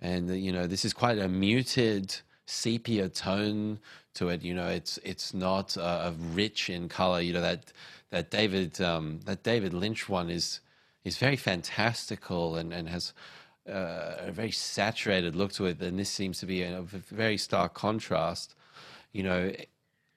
[0.00, 3.78] and you know this is quite a muted sepia tone
[4.14, 4.42] to it.
[4.42, 7.20] You know it's it's not uh, rich in color.
[7.20, 7.72] You know that
[8.10, 10.60] that david um, that david lynch one is
[11.04, 13.12] is very fantastical and and has
[13.68, 17.36] uh, a very saturated look to it and this seems to be a, a very
[17.36, 18.54] stark contrast
[19.12, 19.52] you know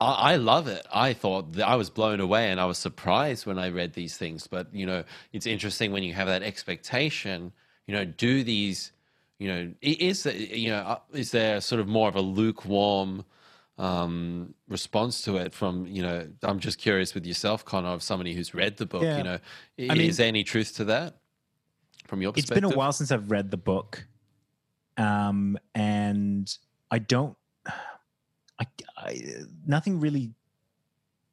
[0.04, 0.86] I, I love it.
[0.94, 4.48] I thought I was blown away and I was surprised when I read these things.
[4.48, 7.54] But you know, it's interesting when you have that expectation.
[7.88, 8.92] You know, do these?
[9.40, 13.26] You know, is you know uh, is there sort of more of a lukewarm
[13.78, 16.28] um, response to it from you know?
[16.44, 19.04] I'm just curious with yourself, Connor, of somebody who's read the book.
[19.04, 19.18] Yeah.
[19.18, 19.40] You know,
[19.80, 21.18] i- I mean- is there any truth to that
[22.08, 24.06] from your it's been a while since I've read the book,
[24.98, 26.56] um, and
[26.92, 27.36] I don't.
[28.60, 28.66] I,
[28.98, 29.22] I
[29.66, 30.32] nothing really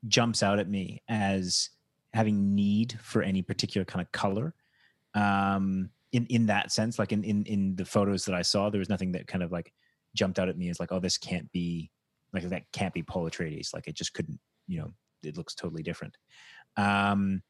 [0.09, 1.68] jumps out at me as
[2.14, 4.55] having need for any particular kind of color.
[5.14, 8.79] Um, in in that sense, like in in in the photos that I saw, there
[8.79, 9.72] was nothing that kind of like
[10.14, 11.90] jumped out at me as like, oh, this can't be
[12.32, 13.74] like that can't be Paul Atreides.
[13.74, 14.90] Like it just couldn't, you know,
[15.22, 16.16] it looks totally different.
[16.76, 17.42] Um,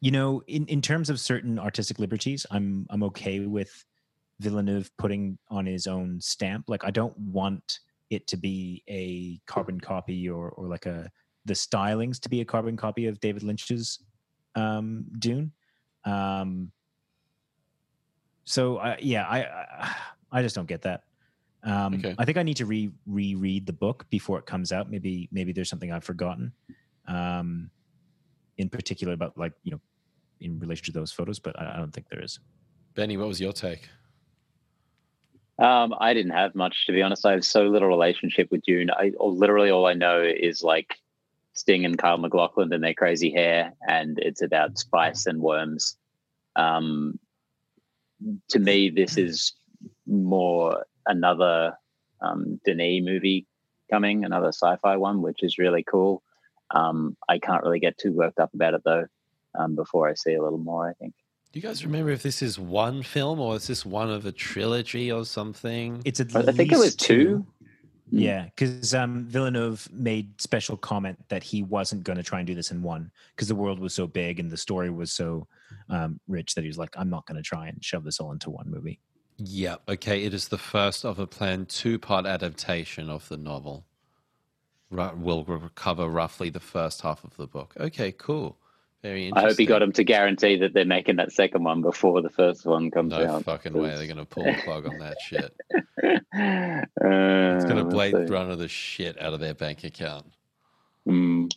[0.00, 3.84] you know, in in terms of certain artistic liberties, I'm I'm okay with
[4.40, 6.66] Villeneuve putting on his own stamp.
[6.68, 11.10] Like I don't want it to be a carbon copy or or like a
[11.44, 14.00] the stylings to be a carbon copy of David Lynch's
[14.54, 15.52] um, Dune.
[16.04, 16.70] Um,
[18.44, 19.96] so I, yeah, I, I
[20.30, 21.02] I just don't get that.
[21.64, 22.14] Um, Okay.
[22.18, 24.90] I think I need to re reread the book before it comes out.
[24.90, 26.52] Maybe maybe there's something I've forgotten,
[27.06, 27.70] um,
[28.56, 29.80] in particular about like you know,
[30.40, 31.38] in relation to those photos.
[31.38, 32.38] But I, I don't think there is.
[32.94, 33.88] Benny, what was your take?
[35.58, 37.26] Um, I didn't have much to be honest.
[37.26, 38.90] I have so little relationship with Dune.
[38.90, 40.94] I literally all I know is like
[41.54, 45.96] Sting and Kyle MacLachlan and their crazy hair, and it's about spice and worms.
[46.54, 47.18] Um,
[48.50, 49.54] to me, this is
[50.06, 51.76] more another
[52.20, 53.46] um, Denis movie
[53.90, 56.22] coming, another sci-fi one, which is really cool.
[56.70, 59.06] Um, I can't really get too worked up about it though.
[59.58, 61.14] Um, before I see a little more, I think.
[61.50, 64.32] Do you guys remember if this is one film or is this one of a
[64.32, 66.02] trilogy or something?
[66.04, 67.46] It's at I think it was least two.
[68.12, 68.20] Mm.
[68.20, 72.54] Yeah, because um, Villeneuve made special comment that he wasn't going to try and do
[72.54, 75.46] this in one because the world was so big and the story was so
[75.90, 78.32] um, rich that he was like, I'm not going to try and shove this all
[78.32, 79.00] into one movie.
[79.38, 79.76] Yeah.
[79.88, 80.24] Okay.
[80.24, 83.84] It is the first of a planned two-part adaptation of the novel.
[84.90, 87.74] Ru- Will cover roughly the first half of the book.
[87.78, 88.12] Okay.
[88.12, 88.56] Cool.
[89.02, 92.20] Very I hope he got him to guarantee that they're making that second one before
[92.20, 93.44] the first one comes No out.
[93.44, 93.90] fucking way.
[93.96, 95.54] They're gonna pull the plug on that shit.
[96.02, 96.24] it's
[97.00, 100.26] It's gonna Blade Runner the shit out of their bank account.
[101.06, 101.52] Mm,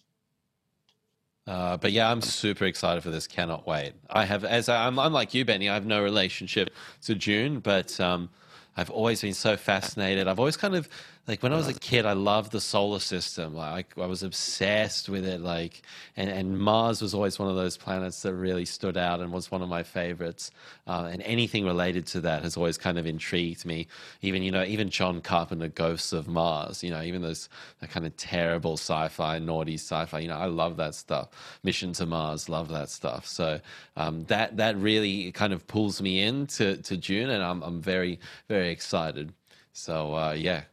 [1.51, 3.27] Uh, but yeah, I'm super excited for this.
[3.27, 3.91] Cannot wait.
[4.09, 5.67] I have, as I, I'm, I'm like you, Benny.
[5.67, 6.69] I have no relationship
[7.01, 8.29] to Dune, but um,
[8.77, 10.29] I've always been so fascinated.
[10.29, 10.87] I've always kind of
[11.27, 13.53] like when I was a kid, I loved the solar system.
[13.53, 15.39] Like I was obsessed with it.
[15.39, 15.83] Like,
[16.17, 19.51] and, and Mars was always one of those planets that really stood out and was
[19.51, 20.49] one of my favorites.
[20.87, 23.87] Uh, and anything related to that has always kind of intrigued me.
[24.21, 26.83] Even you know, even John Carpenter, Ghosts of Mars.
[26.83, 27.49] You know, even those
[27.81, 30.19] that kind of terrible sci-fi, naughty sci-fi.
[30.19, 31.29] You know, I love that stuff.
[31.63, 33.27] Mission to Mars, love that stuff.
[33.27, 33.59] So
[33.95, 37.79] um, that that really kind of pulls me in to, to Dune, and I'm I'm
[37.79, 39.33] very very excited.
[39.71, 40.63] So uh, yeah.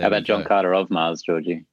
[0.00, 0.48] There How about John go.
[0.48, 1.66] Carter of Mars, Georgie?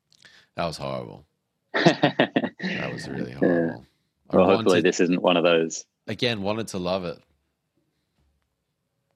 [0.55, 1.25] That was horrible.
[1.73, 3.85] That was really horrible.
[4.29, 5.85] I hopefully wanted, this isn't one of those.
[6.07, 7.19] again wanted to love it.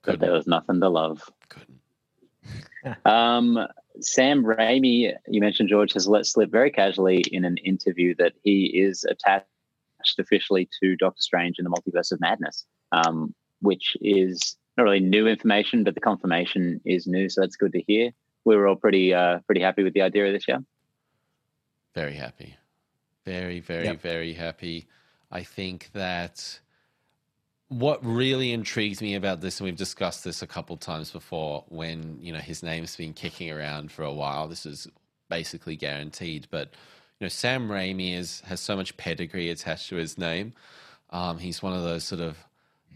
[0.04, 1.30] But there was nothing to love.
[1.50, 1.80] Couldn't.
[3.06, 3.60] Um,
[4.00, 8.66] Sam Raimi, you mentioned George has let slip very casually in an interview that he
[8.66, 9.46] is attached
[10.18, 15.28] officially to Doctor Strange in the Multiverse of Madness, um, which is not really new
[15.28, 18.12] information, but the confirmation is new, so that's good to hear.
[18.46, 20.64] We were all pretty uh, pretty happy with the idea of this, year.
[21.94, 22.56] Very happy.
[23.26, 24.02] Very, very, Yep.
[24.02, 24.88] very happy.
[25.30, 26.60] I think that
[27.68, 32.18] what really intrigues me about this, and we've discussed this a couple times before, when
[32.22, 34.48] you know his name's been kicking around for a while.
[34.48, 34.88] This is
[35.30, 36.70] basically guaranteed, but
[37.20, 40.54] you know Sam Raimi is has so much pedigree attached to his name.
[41.12, 42.38] Um, he's one of those sort of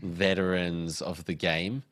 [0.01, 1.83] veterans of the game.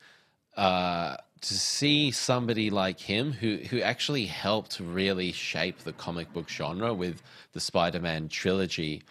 [0.56, 6.48] Uh, to see somebody like him who who actually helped really shape the comic book
[6.48, 9.02] genre with the Spider-Man trilogy,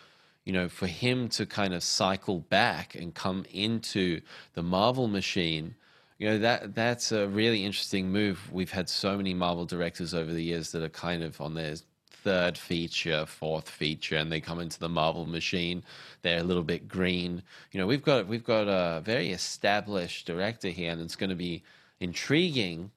[0.44, 4.20] you know, for him to kind of cycle back and come into
[4.56, 5.76] the Marvel machine,
[6.18, 8.52] you know, that that's a really interesting move.
[8.52, 11.76] We've had so many Marvel directors over the years that are kind of on their
[12.10, 15.84] third feature, fourth feature, and they come into the Marvel machine.
[16.24, 17.44] They're a little bit green.
[17.72, 21.36] You know, we've got we've got a very established director here, and it's going to
[21.36, 21.62] be
[22.04, 22.92] intriguing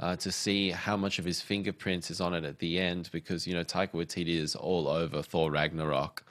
[0.00, 3.46] uh, to see how much of his fingerprints is on it at the end, because
[3.46, 6.24] you know Taika Waititi is all over Thor Ragnarok.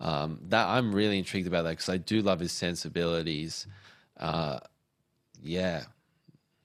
[0.00, 3.66] Um, that I'm really intrigued about that because I do love his sensibilities.
[4.18, 4.58] Uh,
[5.42, 5.84] yeah,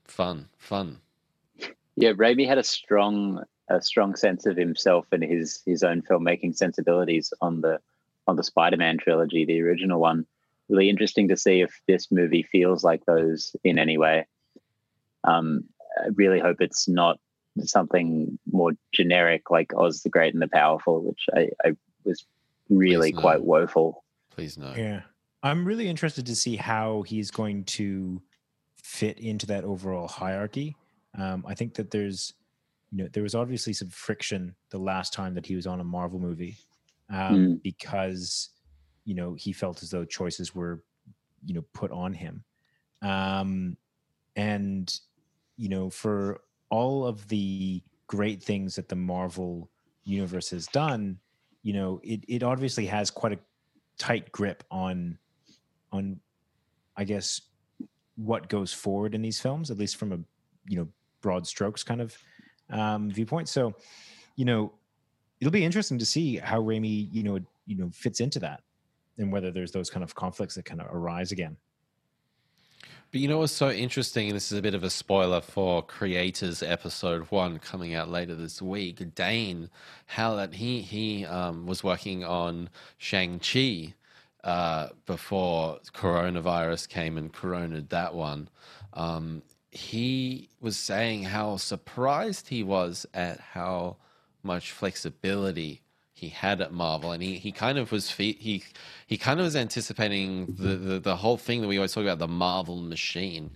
[0.04, 1.00] fun, fun.
[1.95, 6.56] Yeah, Raimi had a strong a strong sense of himself and his his own filmmaking
[6.56, 7.80] sensibilities on the
[8.28, 10.26] on the Spider-Man trilogy, the original one.
[10.69, 14.26] Really interesting to see if this movie feels like those in any way.
[15.24, 15.64] Um,
[16.04, 17.20] I really hope it's not
[17.60, 22.26] something more generic like Oz the Great and the Powerful, which I, I was
[22.70, 23.22] really Please no.
[23.22, 24.04] quite woeful.
[24.30, 24.74] Please no.
[24.76, 25.02] Yeah.
[25.44, 28.22] I'm really interested to see how he's going to
[28.78, 30.76] fit into that overall hierarchy.
[31.18, 32.34] Um, I think that there's,
[32.92, 35.84] you know, there was obviously some friction the last time that he was on a
[35.84, 36.58] Marvel movie
[37.10, 37.64] um, Mm.
[37.64, 38.50] because
[39.04, 40.84] you know he felt as though choices were
[41.46, 42.44] you know put on him
[43.02, 43.76] um
[44.36, 45.00] and
[45.58, 49.70] you know for all of the great things that the marvel
[50.04, 51.18] universe has done
[51.64, 53.40] you know it, it obviously has quite a
[53.98, 55.18] tight grip on
[55.92, 56.20] on
[56.98, 57.42] i guess
[58.16, 60.20] what goes forward in these films at least from a
[60.68, 60.88] you know
[61.22, 62.18] broad strokes kind of
[62.72, 63.74] um viewpoint so
[64.36, 64.72] you know
[65.42, 68.62] it'll be interesting to see how Raimi, you know, you know, fits into that,
[69.18, 71.58] and whether there's those kind of conflicts that kind of arise again.
[73.12, 75.84] But you know what's so interesting, and this is a bit of a spoiler for
[75.84, 79.02] Creators Episode One coming out later this week.
[79.15, 79.69] Dane
[80.06, 83.95] Howlett, he he um, was working on Shang Chi
[84.45, 88.47] uh, before coronavirus came and coroned that one.
[88.93, 93.97] Um, he was saying how surprised he was at how
[94.41, 95.81] much flexibility
[96.22, 98.64] he had at Marvel, and he, he kind of was he
[99.08, 102.20] he kind of was anticipating the, the, the whole thing that we always talk about
[102.20, 103.50] the Marvel machine,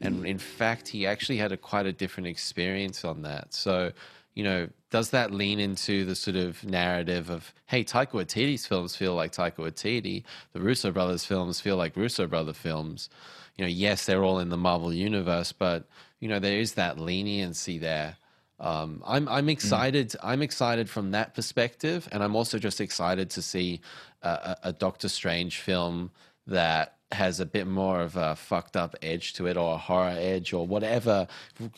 [0.00, 3.52] and in fact he actually had a quite a different experience on that.
[3.52, 3.90] So
[4.34, 8.94] you know, does that lean into the sort of narrative of hey, Taika Waititi's films
[8.94, 13.10] feel like Taika Waititi, the Russo brothers films feel like Russo brother films.
[13.56, 15.88] You know, yes, they're all in the Marvel universe, but
[16.20, 18.16] you know there is that leniency there
[18.62, 19.52] um, I'm I'm mm.
[19.52, 20.10] excited.
[20.10, 20.18] Mm.
[20.22, 23.80] I'm excited from that perspective, and I'm also just excited to see
[24.22, 26.12] a, a, Doctor Strange film
[26.46, 30.14] that has a bit more of a fucked up edge to it, or a horror
[30.16, 31.26] edge, or whatever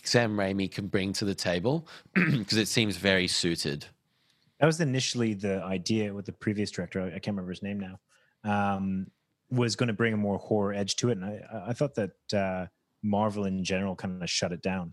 [0.03, 3.87] Sam Raimi can bring to the table, because it seems very suited.
[4.61, 7.01] That was initially the idea with the previous director.
[7.01, 7.99] I can't remember his name now.
[8.44, 9.07] Um,
[9.51, 12.35] was going to bring a more horror edge to it, and I, I thought that
[12.35, 12.66] uh,
[13.03, 14.92] Marvel in general kind of shut it down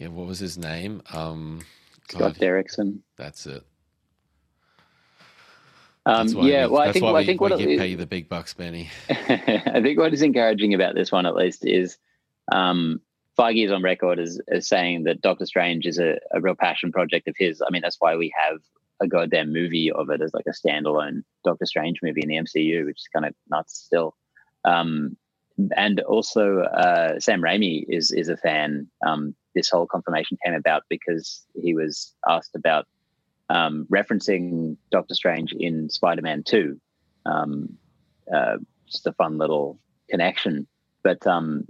[0.00, 1.02] yeah, what was his name?
[1.12, 1.60] Um,
[2.08, 3.00] Scott Derrickson.
[3.18, 3.62] That's it.
[6.06, 8.26] Um, yeah, we, well, I think, well, I think what we pay you the big
[8.26, 8.88] bucks, Benny.
[9.10, 11.98] I think what is encouraging about this one, at least, is
[12.50, 13.02] um,
[13.38, 16.92] Feige is on record as, as saying that Doctor Strange is a, a real passion
[16.92, 17.60] project of his.
[17.60, 18.58] I mean, that's why we have
[19.02, 22.86] a goddamn movie of it as like a standalone Doctor Strange movie in the MCU,
[22.86, 24.16] which is kind of nuts still.
[24.64, 25.18] Um,
[25.76, 28.86] and also, uh, Sam Raimi is is a fan.
[29.06, 32.86] Um, this whole confirmation came about because he was asked about
[33.48, 36.80] um, referencing Doctor Strange in Spider Man 2.
[37.26, 37.76] Um,
[38.32, 40.66] uh, just a fun little connection.
[41.02, 41.66] But um,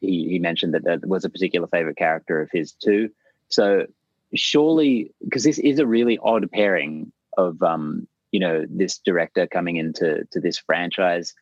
[0.00, 3.10] he, he mentioned that that was a particular favorite character of his too.
[3.48, 3.86] So
[4.34, 9.76] surely, because this is a really odd pairing of, um, you know, this director coming
[9.76, 11.34] into to this franchise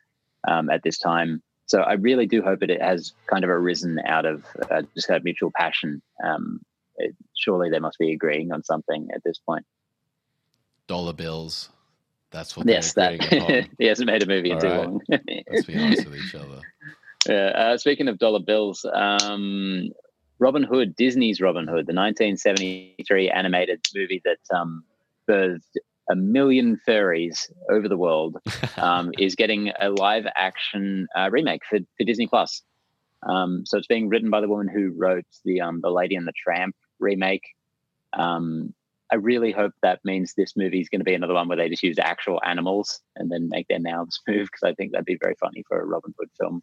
[0.49, 4.01] um, at this time so I really do hope that it has kind of arisen
[4.05, 6.03] out of uh, just a mutual passion.
[6.25, 6.61] Um,
[6.97, 9.65] it, surely they must be agreeing on something at this point.
[10.89, 11.69] Dollar bills.
[12.33, 12.67] That's what.
[12.67, 14.85] Yes, that he hasn't made a movie All in too right.
[14.85, 15.01] long.
[15.49, 16.61] Let's be honest with each other.
[17.29, 17.49] Yeah.
[17.49, 19.91] Uh, speaking of dollar bills, um,
[20.39, 24.85] Robin Hood, Disney's Robin Hood, the 1973 animated movie that um,
[25.29, 25.77] birthed
[26.11, 28.37] a million furries over the world,
[28.77, 32.63] um, is getting a live action uh, remake for, for Disney Plus.
[33.29, 36.27] Um, so it's being written by the woman who wrote the um, the Lady and
[36.27, 37.45] the Tramp remake.
[38.13, 38.75] Um,
[39.13, 41.69] I really hope that means this movie is going to be another one where they
[41.69, 45.19] just use actual animals and then make their mouths move because I think that'd be
[45.21, 46.63] very funny for a Robin Hood film.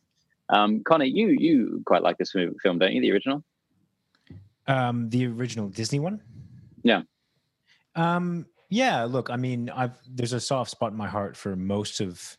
[0.49, 3.01] Um, Connor, you you quite like this movie, film, don't you?
[3.01, 3.43] The original.
[4.65, 6.21] Um, the original Disney one.
[6.83, 7.03] Yeah.
[7.95, 12.01] Um, yeah, look, I mean, I've there's a soft spot in my heart for most
[12.01, 12.37] of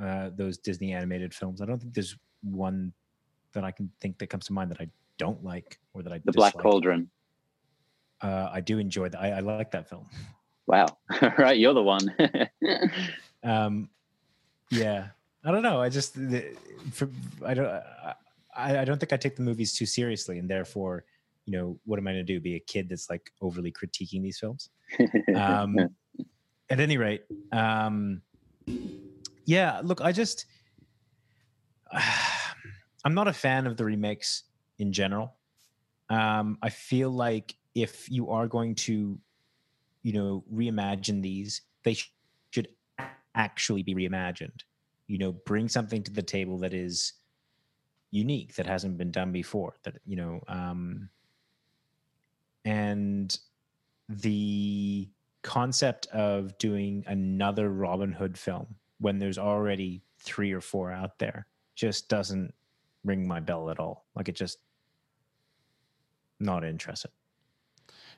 [0.00, 1.62] uh, those Disney animated films.
[1.62, 2.92] I don't think there's one
[3.52, 4.88] that I can think that comes to mind that I
[5.18, 6.52] don't like or that I the dislike.
[6.54, 7.10] Black Cauldron.
[8.20, 9.20] Uh, I do enjoy that.
[9.20, 10.06] I, I like that film.
[10.66, 10.86] Wow,
[11.38, 12.14] right, you're the one.
[13.44, 13.88] um,
[14.70, 15.08] yeah,
[15.44, 15.80] I don't know.
[15.80, 16.54] I just the,
[16.92, 17.08] for,
[17.44, 17.82] I don't
[18.56, 21.04] I, I don't think I take the movies too seriously, and therefore
[21.46, 22.40] you know, what am I going to do?
[22.40, 24.68] Be a kid that's like overly critiquing these films?
[25.34, 25.76] Um,
[26.70, 27.22] at any rate,
[27.52, 28.20] um,
[29.44, 29.80] yeah.
[29.82, 30.46] Look, I just
[33.04, 34.44] I'm not a fan of the remakes
[34.78, 35.34] in general.
[36.10, 39.18] Um, I feel like if you are going to,
[40.02, 42.12] you know, reimagine these, they sh-
[42.50, 42.68] should
[43.34, 44.60] actually be reimagined.
[45.06, 47.12] You know, bring something to the table that is
[48.10, 49.74] unique that hasn't been done before.
[49.84, 51.08] That you know, um,
[52.66, 53.38] and
[54.08, 55.08] the
[55.42, 61.46] concept of doing another Robin Hood film when there's already three or four out there
[61.76, 62.52] just doesn't
[63.04, 64.04] ring my bell at all.
[64.16, 64.58] Like it just
[66.40, 67.12] not interested.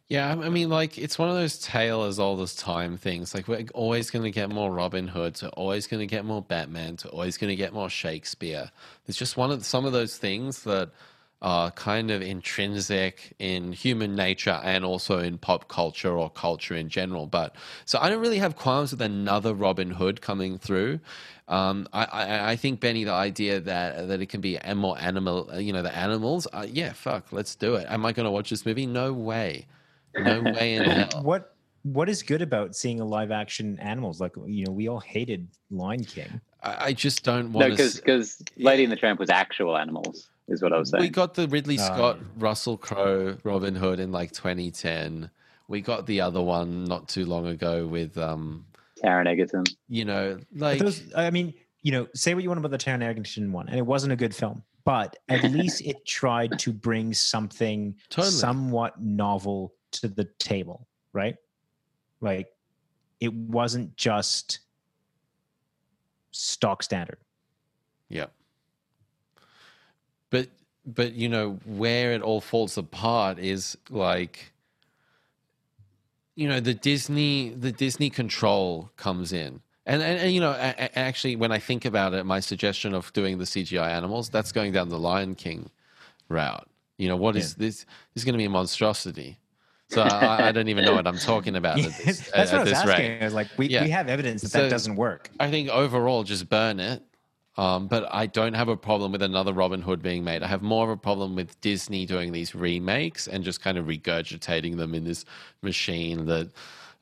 [0.08, 3.34] Yeah, I mean, like it's one of those tale as old time things.
[3.34, 6.40] Like we're always going to get more Robin Hood, we're always going to get more
[6.40, 8.70] Batman, we're always going to get more Shakespeare.
[9.06, 10.92] It's just one of some of those things that
[11.40, 16.88] are kind of intrinsic in human nature and also in pop culture or culture in
[16.88, 17.26] general.
[17.26, 20.98] But so I don't really have qualms with another Robin Hood coming through.
[21.46, 25.48] Um, I, I, I, think Benny, the idea that that it can be more animal,
[25.58, 26.46] you know, the animals.
[26.52, 27.86] Uh, yeah, fuck, let's do it.
[27.88, 28.84] Am I going to watch this movie?
[28.84, 29.66] No way,
[30.18, 31.22] no way in hell.
[31.22, 34.20] What What is good about seeing a live action animals?
[34.20, 36.40] Like you know, we all hated Lion King.
[36.62, 37.68] I, I just don't want.
[37.68, 41.02] No, because because Lady and the Tramp was actual animals is what I was saying.
[41.02, 41.76] We got the Ridley.
[41.76, 45.30] Scott, Russell Crowe, Robin Hood in like 2010.
[45.68, 48.64] We got the other one not too long ago with um
[49.02, 49.64] Taron Egerton.
[49.88, 53.02] You know, like those, I mean, you know, say what you want about the Taron
[53.02, 57.12] Egerton one, and it wasn't a good film, but at least it tried to bring
[57.12, 58.32] something totally.
[58.32, 61.36] somewhat novel to the table, right?
[62.20, 62.48] Like
[63.20, 64.60] it wasn't just
[66.30, 67.18] stock standard.
[68.08, 68.26] Yeah
[70.30, 70.48] but
[70.86, 74.52] but you know where it all falls apart is like
[76.34, 81.36] you know the disney the disney control comes in and, and, and you know actually
[81.36, 84.88] when i think about it my suggestion of doing the cgi animals that's going down
[84.88, 85.70] the lion king
[86.28, 87.66] route you know what is yeah.
[87.66, 89.38] this this is going to be a monstrosity
[89.90, 91.78] so I, I, don't even know what I'm talking about.
[91.78, 93.10] At this, That's at, what I was asking.
[93.10, 93.22] Rate.
[93.22, 93.84] I was like, we, yeah.
[93.84, 95.30] we have evidence that so that doesn't work.
[95.40, 97.02] I think overall, just burn it
[97.58, 100.44] um, but I don't have a problem with another Robin Hood being made.
[100.44, 103.86] I have more of a problem with Disney doing these remakes and just kind of
[103.86, 105.24] regurgitating them in this
[105.60, 106.52] machine that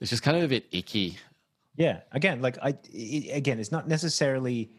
[0.00, 1.18] it's just kind of a bit icky.
[1.76, 4.70] Yeah, again, like I it, again, it's not necessarily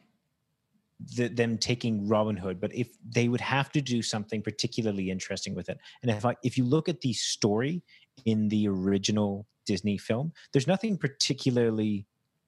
[1.15, 5.53] the, them taking Robin Hood, but if they would have to do something particularly interesting
[5.53, 7.83] with it, and if I, if you look at the story
[8.25, 12.07] in the original Disney film, there's nothing particularly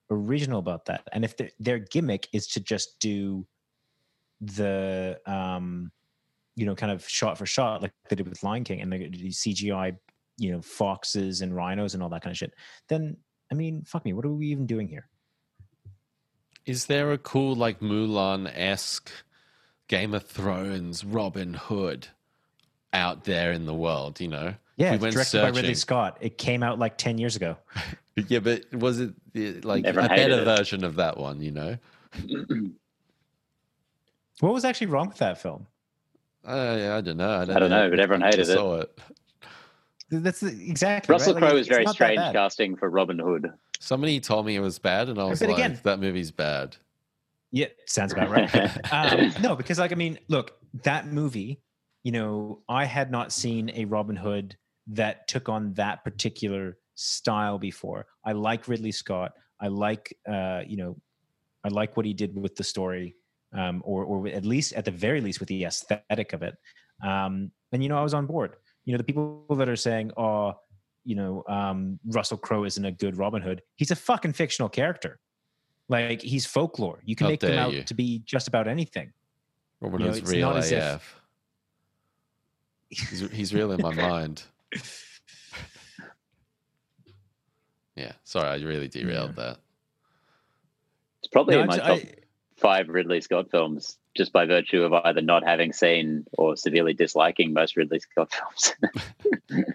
[0.10, 1.08] original about that.
[1.12, 3.46] And if their gimmick is to just do
[4.42, 5.92] the um
[6.56, 9.30] you know kind of shot for shot like they did with Lion King and the
[9.30, 9.98] CGI
[10.38, 12.54] you know foxes and rhinos and all that kind of shit,
[12.88, 13.18] then
[13.52, 15.08] I mean fuck me, what are we even doing here?
[16.66, 19.10] Is there a cool like Mulan esque
[19.88, 22.08] Game of Thrones Robin Hood
[22.94, 24.20] out there in the world?
[24.20, 25.54] You know, yeah, we it's directed searching.
[25.54, 26.18] by Ridley Scott.
[26.22, 27.58] It came out like ten years ago.
[28.28, 29.14] yeah, but was it
[29.66, 30.46] like Everyone a better it.
[30.46, 31.42] version of that one?
[31.42, 31.78] You know.
[34.40, 35.68] what was actually wrong with that film?
[36.48, 37.30] Uh, I don't know.
[37.30, 39.00] I don't, I don't know, know, but everyone hated saw it.
[40.12, 40.24] it.
[40.24, 41.40] That's exactly Russell right?
[41.42, 43.52] Crowe like, is very strange casting for Robin Hood.
[43.80, 46.78] Somebody told me it was bad, and I was but like, again, "That movie's bad."
[47.52, 48.94] Yeah, sounds about right.
[48.94, 51.60] um, no, because like I mean, look, that movie.
[52.04, 54.56] You know, I had not seen a Robin Hood
[54.90, 58.08] that took on that particular style before.
[58.26, 59.32] I like Ridley Scott.
[59.62, 60.98] I like uh, you know,
[61.64, 63.16] I like what he did with the story,
[63.54, 66.56] um, or or at least at the very least with the aesthetic of it.
[67.04, 68.56] Um, and you know, I was on board.
[68.86, 70.54] You know, the people that are saying, "Oh,
[71.04, 75.20] you know, um, Russell Crowe isn't a good Robin Hood," he's a fucking fictional character.
[75.88, 77.02] Like he's folklore.
[77.04, 77.84] You can How make him out you.
[77.84, 79.12] to be just about anything.
[79.82, 81.18] Robin Hood's know, real AF.
[82.92, 83.10] If...
[83.10, 84.44] he's, he's real in my mind.
[88.00, 89.44] Yeah, sorry, I really derailed yeah.
[89.44, 89.58] that.
[91.22, 92.14] It's probably no, in my top I,
[92.56, 97.52] five Ridley Scott films, just by virtue of either not having seen or severely disliking
[97.52, 98.74] most Ridley Scott films.
[99.50, 99.64] yeah.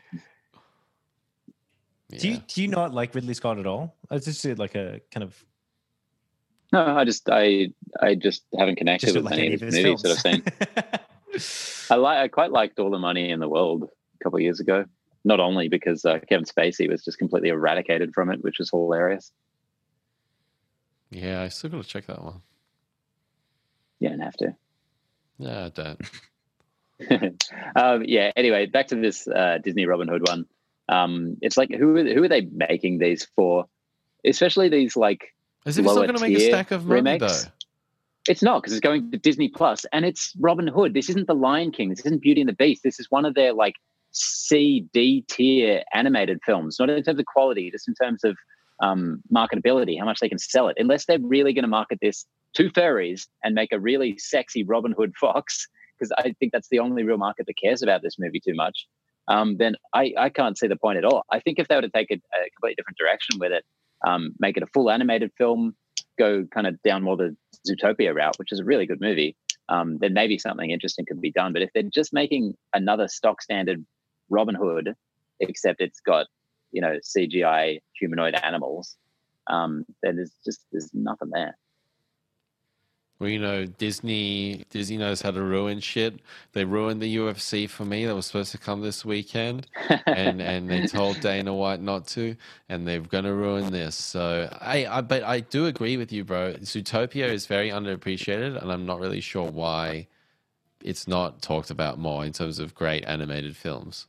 [2.16, 3.96] Do you do you not like Ridley Scott at all?
[4.08, 5.44] It's just like a kind of.
[6.72, 10.00] No, I just I I just haven't connected just with like any of his movies
[10.00, 10.02] films.
[10.02, 11.90] that I've seen.
[11.90, 13.86] I like I quite liked All the Money in the World a
[14.24, 14.84] couple years ago
[15.24, 19.32] not only because uh, Kevin Spacey was just completely eradicated from it, which was hilarious.
[21.10, 22.42] Yeah, I still got to check that one.
[24.00, 24.54] You don't have to.
[25.38, 26.00] Yeah, I don't.
[27.76, 28.32] um, yeah.
[28.36, 30.46] Anyway, back to this uh, Disney Robin Hood one.
[30.88, 33.66] Um, it's like who who are they making these for?
[34.24, 35.34] Especially these like
[35.66, 37.44] as if it's not going to make a stack of money remakes.
[37.44, 37.50] though.
[38.28, 40.94] It's not because it's going to Disney Plus, and it's Robin Hood.
[40.94, 41.90] This isn't the Lion King.
[41.90, 42.82] This isn't Beauty and the Beast.
[42.82, 43.74] This is one of their like
[44.14, 48.36] C, D tier animated films, not in terms of quality, just in terms of
[48.82, 50.76] um, marketability, how much they can sell it.
[50.78, 54.94] Unless they're really going to market this to furries and make a really sexy Robin
[54.96, 58.40] Hood fox, because I think that's the only real market that cares about this movie
[58.40, 58.86] too much,
[59.28, 61.24] um, then I, I can't see the point at all.
[61.30, 63.64] I think if they were to take a, a completely different direction with it,
[64.06, 65.74] um, make it a full animated film,
[66.18, 67.36] go kind of down more the
[67.68, 69.36] Zootopia route, which is a really good movie,
[69.68, 71.52] um, then maybe something interesting could be done.
[71.52, 73.84] But if they're just making another stock standard
[74.30, 74.94] Robin Hood,
[75.40, 76.26] except it's got
[76.72, 78.96] you know CGI humanoid animals,
[79.46, 81.56] um, then there's just there's nothing there.
[83.20, 86.20] Well, you know, Disney Disney knows how to ruin shit.
[86.52, 88.04] They ruined the UFC for me.
[88.06, 89.68] That was supposed to come this weekend,
[90.06, 92.36] and and they told Dana White not to,
[92.68, 93.94] and they're gonna ruin this.
[93.94, 96.54] So I, I but I do agree with you, bro.
[96.54, 100.08] Zootopia is very underappreciated, and I'm not really sure why
[100.82, 104.06] it's not talked about more in terms of great animated films.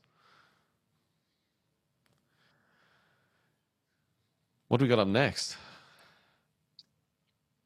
[4.68, 5.58] What do we got up next?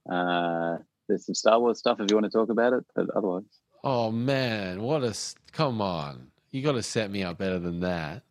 [0.10, 0.78] Uh,
[1.08, 3.44] there's some Star Wars stuff if you want to talk about it, but otherwise.
[3.84, 5.16] Oh man, what a
[5.52, 6.28] come on!
[6.52, 8.24] You got to set me up better than that.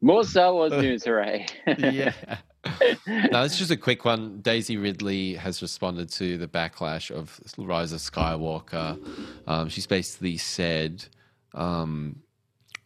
[0.00, 1.46] More Star Wars news, hooray!
[1.66, 2.12] yeah.
[3.06, 4.40] no, it's just a quick one.
[4.40, 8.98] Daisy Ridley has responded to the backlash of Rise of Skywalker.
[9.46, 11.04] Um, she's basically said,
[11.52, 12.22] um,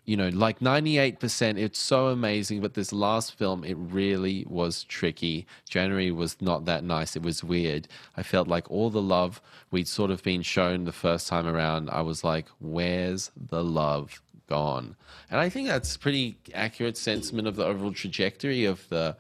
[0.09, 5.47] you know, like 98%, it's so amazing, but this last film, it really was tricky.
[5.69, 7.15] January was not that nice.
[7.15, 7.89] It was weird.
[8.17, 11.91] I felt like all the love we'd sort of been shown the first time around,
[11.91, 14.97] I was like, where's the love gone?
[15.31, 19.15] And I think that's pretty accurate sentiment of the overall trajectory of the.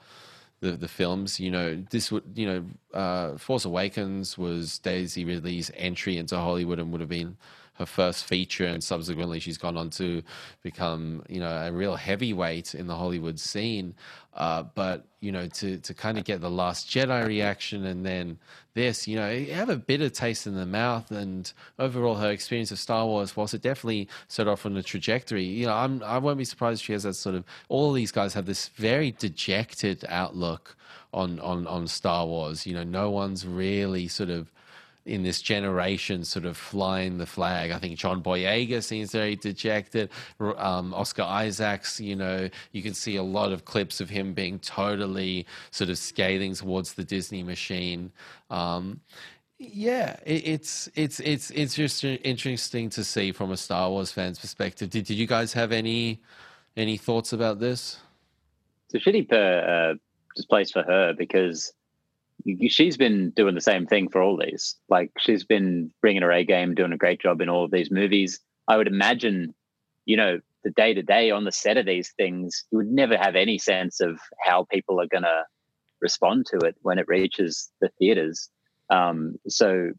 [0.60, 5.70] The, the films, you know, this would, you know, uh, Force Awakens was Daisy Ridley's
[5.76, 7.36] entry into Hollywood and would have been
[7.78, 10.22] her first feature, and subsequently she's gone on to
[10.62, 13.94] become, you know, a real heavyweight in the Hollywood scene.
[14.34, 18.38] Uh, but you know, to to kind of get the Last Jedi reaction, and then
[18.74, 21.10] this, you know, you have a bitter taste in the mouth.
[21.10, 25.44] And overall, her experience of Star Wars, whilst it definitely set off on a trajectory,
[25.44, 27.44] you know, I'm I won't be surprised if she has that sort of.
[27.68, 30.76] All these guys have this very dejected outlook
[31.12, 32.66] on on on Star Wars.
[32.66, 34.52] You know, no one's really sort of
[35.04, 37.70] in this generation sort of flying the flag.
[37.70, 40.10] I think John Boyega seems very dejected.
[40.40, 44.58] Um, Oscar Isaacs, you know, you can see a lot of clips of him being
[44.58, 48.12] totally sort of scathing towards the Disney machine.
[48.50, 49.00] Um,
[49.58, 54.38] yeah, it, it's it's it's it's just interesting to see from a Star Wars fan's
[54.38, 54.90] perspective.
[54.90, 56.20] Did did you guys have any
[56.76, 57.98] any thoughts about this?
[58.90, 59.98] It's a shitty per, uh,
[60.36, 61.72] just place for her because
[62.68, 64.76] she's been doing the same thing for all these.
[64.88, 67.90] Like she's been bringing her A game, doing a great job in all of these
[67.90, 68.40] movies.
[68.68, 69.54] I would imagine,
[70.04, 73.16] you know, the day to day on the set of these things, you would never
[73.16, 75.44] have any sense of how people are going to
[76.00, 78.50] respond to it when it reaches the theaters.
[78.90, 79.90] Um, so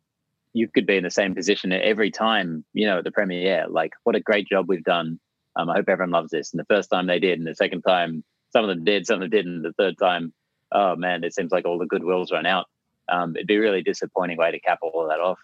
[0.53, 3.67] you could be in the same position every time, you know, at the premiere.
[3.69, 5.19] Like, what a great job we've done.
[5.55, 6.51] Um, I hope everyone loves this.
[6.51, 9.15] And the first time they did, and the second time, some of them did, some
[9.15, 9.61] of them didn't.
[9.61, 10.33] The third time,
[10.71, 12.67] oh man, it seems like all the goodwill's run out.
[13.07, 15.39] Um, it'd be a really disappointing way to cap all of that off.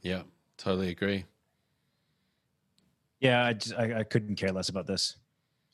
[0.00, 0.22] Yeah,
[0.56, 1.24] totally agree.
[3.20, 5.16] Yeah, I, just, I, I couldn't care less about this.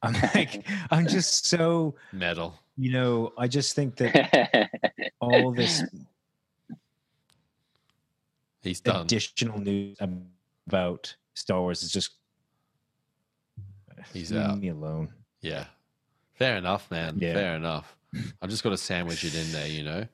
[0.03, 2.59] I'm like, I'm just so metal.
[2.77, 4.71] You know, I just think that
[5.21, 5.83] all this
[8.63, 12.13] he's done additional news about Star Wars is just
[14.13, 14.59] he's leave out.
[14.59, 15.13] me alone.
[15.41, 15.67] Yeah,
[16.35, 17.19] fair enough, man.
[17.21, 17.35] Yeah.
[17.35, 17.97] Fair enough.
[18.41, 20.07] I'm just going to sandwich it in there, you know.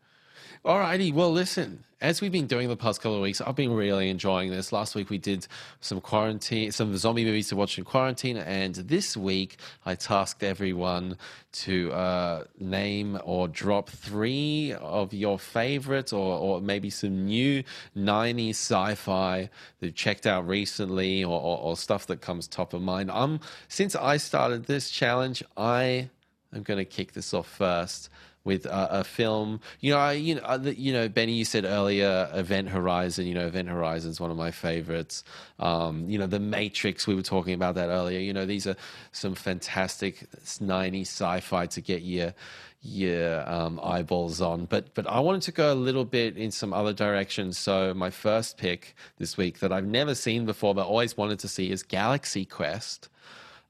[0.64, 1.84] Alrighty, well, listen.
[2.00, 4.70] As we've been doing the past couple of weeks, I've been really enjoying this.
[4.72, 5.46] Last week we did
[5.80, 11.16] some quarantine, some zombie movies to watch in quarantine, and this week I tasked everyone
[11.52, 17.64] to uh, name or drop three of your favorites, or, or maybe some new
[17.96, 23.10] '90s sci-fi that checked out recently, or, or, or stuff that comes top of mind.
[23.10, 26.10] Um, since I started this challenge, I
[26.54, 28.10] am going to kick this off first
[28.44, 29.60] with a, a film.
[29.80, 33.26] You know, I, you know, uh, you know, Benny, you said earlier, Event Horizon.
[33.26, 35.22] You know, Event Horizon is one of my favorites.
[35.58, 37.06] Um, you know, The Matrix.
[37.06, 38.20] We were talking about that earlier.
[38.20, 38.76] You know, these are
[39.12, 42.32] some fantastic '90s sci-fi to get your
[42.80, 44.64] your um, eyeballs on.
[44.64, 47.58] But but I wanted to go a little bit in some other directions.
[47.58, 51.48] So my first pick this week that I've never seen before, but always wanted to
[51.48, 53.08] see is Galaxy Quest.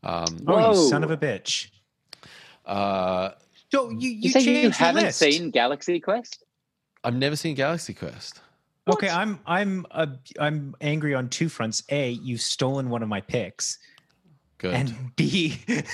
[0.05, 1.71] Um, Oh, you son of a bitch!
[2.69, 3.31] Uh,
[3.73, 5.19] So you you, You, say you haven't list.
[5.19, 6.45] seen Galaxy Quest?
[7.05, 8.41] I've never seen Galaxy Quest.
[8.91, 10.07] Okay, I'm I'm uh,
[10.41, 11.83] I'm angry on two fronts.
[11.91, 13.79] A, you've stolen one of my picks,
[14.59, 14.73] Good.
[14.75, 15.85] and B, and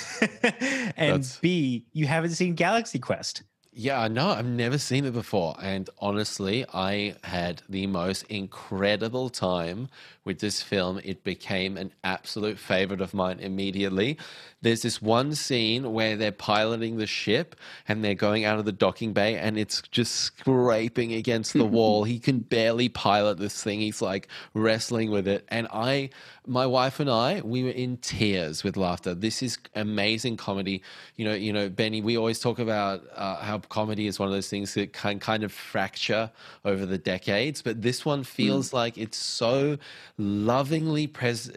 [0.97, 3.43] That's- B, you haven't seen Galaxy Quest.
[3.77, 5.57] Yeah, no, I've never seen it before.
[5.61, 9.89] And honestly, I had the most incredible time
[10.25, 11.01] with this film.
[11.03, 14.17] It became an absolute favorite of mine immediately.
[14.63, 17.57] There's this one scene where they're piloting the ship
[17.89, 22.05] and they're going out of the docking bay and it's just scraping against the wall.
[22.05, 23.81] He can barely pilot this thing.
[23.81, 25.45] He's like wrestling with it.
[25.49, 26.11] And I,
[26.47, 29.15] my wife and I, we were in tears with laughter.
[29.15, 30.83] This is amazing comedy.
[31.17, 34.35] You know, you know, Benny, we always talk about uh, how comedy is one of
[34.35, 36.31] those things that can kind of fracture
[36.65, 38.75] over the decades, but this one feels mm.
[38.75, 39.79] like it's so
[40.19, 41.51] lovingly pres-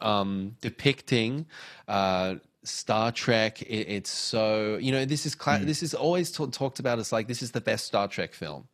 [0.00, 1.46] um, depicting
[1.86, 3.62] uh, Star Trek.
[3.62, 5.66] It, it's so you know this is cla- mm.
[5.66, 8.66] this is always t- talked about as like this is the best Star Trek film.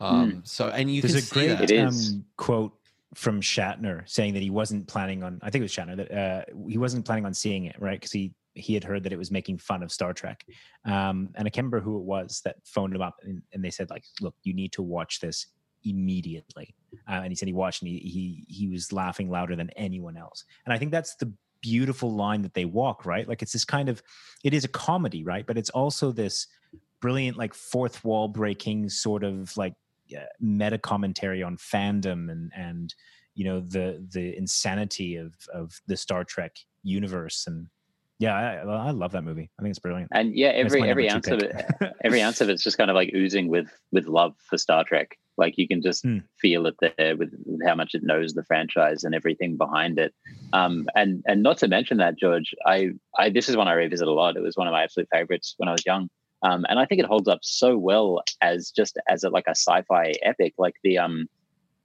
[0.00, 0.48] Um, mm.
[0.48, 2.72] So and you There's can a great um, quote
[3.14, 5.38] from Shatner saying that he wasn't planning on.
[5.42, 8.12] I think it was Shatner that uh, he wasn't planning on seeing it right because
[8.12, 10.44] he he had heard that it was making fun of Star Trek.
[10.84, 13.70] Um, and I can't remember who it was that phoned him up and, and, they
[13.70, 15.48] said like, look, you need to watch this
[15.82, 16.72] immediately.
[17.08, 20.16] Uh, and he said he watched and he, he he was laughing louder than anyone
[20.16, 20.44] else.
[20.64, 21.32] And I think that's the
[21.64, 23.26] beautiful line that they walk, right?
[23.26, 24.02] Like it's this kind of,
[24.44, 25.46] it is a comedy, right?
[25.46, 26.46] But it's also this
[27.00, 29.74] brilliant, like fourth wall breaking sort of like
[30.40, 32.94] meta commentary on fandom and, and,
[33.34, 37.44] you know, the, the insanity of, of the Star Trek universe.
[37.46, 37.68] And
[38.18, 39.50] yeah, I, I love that movie.
[39.58, 40.10] I think it's brilliant.
[40.12, 41.64] And yeah, every, every ounce of it,
[42.04, 45.18] every ounce of it's just kind of like oozing with, with love for Star Trek.
[45.36, 46.22] Like you can just mm.
[46.40, 50.14] feel it there with, with, how much it knows the franchise and everything behind it.
[50.52, 54.06] Um, and and not to mention that George, I I this is one I revisit
[54.06, 54.36] a lot.
[54.36, 56.08] It was one of my absolute favorites when I was young.
[56.44, 59.56] Um, and I think it holds up so well as just as a, like a
[59.56, 61.26] sci-fi epic, like the um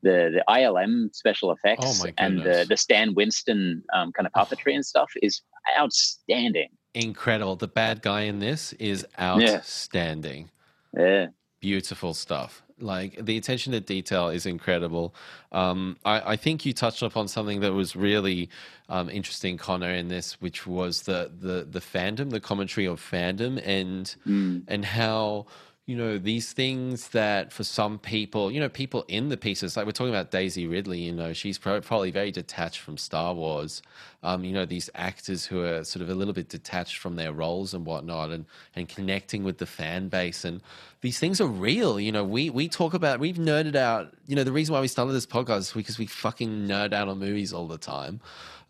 [0.04, 4.76] the the ILM special effects oh and the the Stan Winston um, kind of puppetry
[4.76, 5.42] and stuff is
[5.78, 6.70] outstanding.
[6.94, 7.56] Incredible.
[7.56, 10.50] The bad guy in this is outstanding.
[10.94, 11.04] Yeah.
[11.04, 11.26] yeah.
[11.62, 12.64] Beautiful stuff.
[12.82, 15.14] Like the attention to detail is incredible.
[15.52, 18.50] Um, I, I, think you touched upon something that was really
[18.88, 23.62] um, interesting, Connor, in this, which was the the the fandom, the commentary of fandom,
[23.66, 24.64] and mm.
[24.68, 25.48] and how
[25.90, 29.88] you know, these things that for some people, you know, people in the pieces, like
[29.88, 33.82] we're talking about Daisy Ridley, you know, she's probably very detached from Star Wars.
[34.22, 37.32] Um, you know, these actors who are sort of a little bit detached from their
[37.32, 38.46] roles and whatnot and,
[38.76, 40.44] and connecting with the fan base.
[40.44, 40.62] And
[41.02, 42.00] these things are real.
[42.00, 44.90] You know, we, we talk about, we've nerded out, you know, the reason why we
[44.90, 48.20] started this podcast is because we fucking nerd out on movies all the time.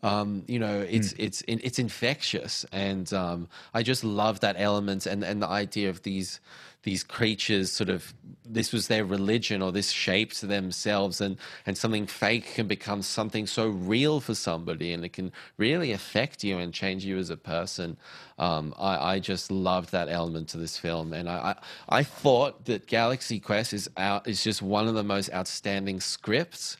[0.02, 1.16] Um, you know, it's mm.
[1.18, 6.02] it's it's infectious, and um, I just love that element and and the idea of
[6.04, 6.40] these
[6.82, 11.36] these creatures sort of this was their religion or this shapes themselves and
[11.66, 16.44] and something fake can become something so real for somebody and it can really affect
[16.44, 17.96] you and change you as a person.
[18.38, 21.12] Um, I, I, just loved that element to this film.
[21.12, 21.56] And I,
[21.88, 26.00] I, I thought that Galaxy Quest is out is just one of the most outstanding
[26.00, 26.76] scripts.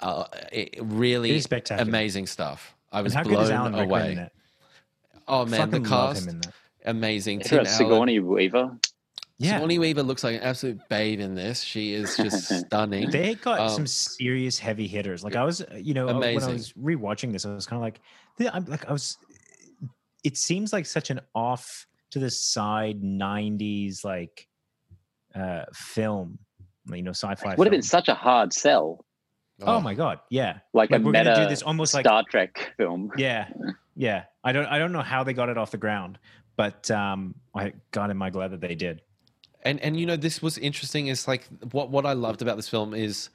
[0.00, 2.76] Uh, it, really amazing stuff.
[2.92, 4.28] I was blown away.
[5.26, 6.28] oh man the cast
[6.84, 7.40] amazing.
[7.40, 8.78] Tim Sigourney Weaver
[9.38, 9.52] yeah.
[9.52, 11.60] Sigourney Weaver looks like an absolute babe in this.
[11.60, 13.10] She is just stunning.
[13.10, 15.22] They got um, some serious heavy hitters.
[15.22, 16.34] Like I was, you know, amazing.
[16.34, 18.00] when I was rewatching this, I was kind of like,
[18.52, 19.18] I'm like, I was.
[20.24, 24.48] It seems like such an off to the side '90s like
[25.34, 26.38] uh film,
[26.90, 27.54] you know, sci-fi.
[27.56, 29.04] Would have been such a hard sell.
[29.62, 32.00] Oh, oh my god, yeah, like, like a we're meta gonna do this almost Star
[32.00, 33.10] like Star Trek film.
[33.18, 33.48] Yeah,
[33.94, 34.24] yeah.
[34.44, 36.18] I don't, I don't know how they got it off the ground,
[36.56, 39.00] but um, I God, am I glad that they did
[39.66, 42.68] and and you know this was interesting is like what what I loved about this
[42.68, 43.28] film is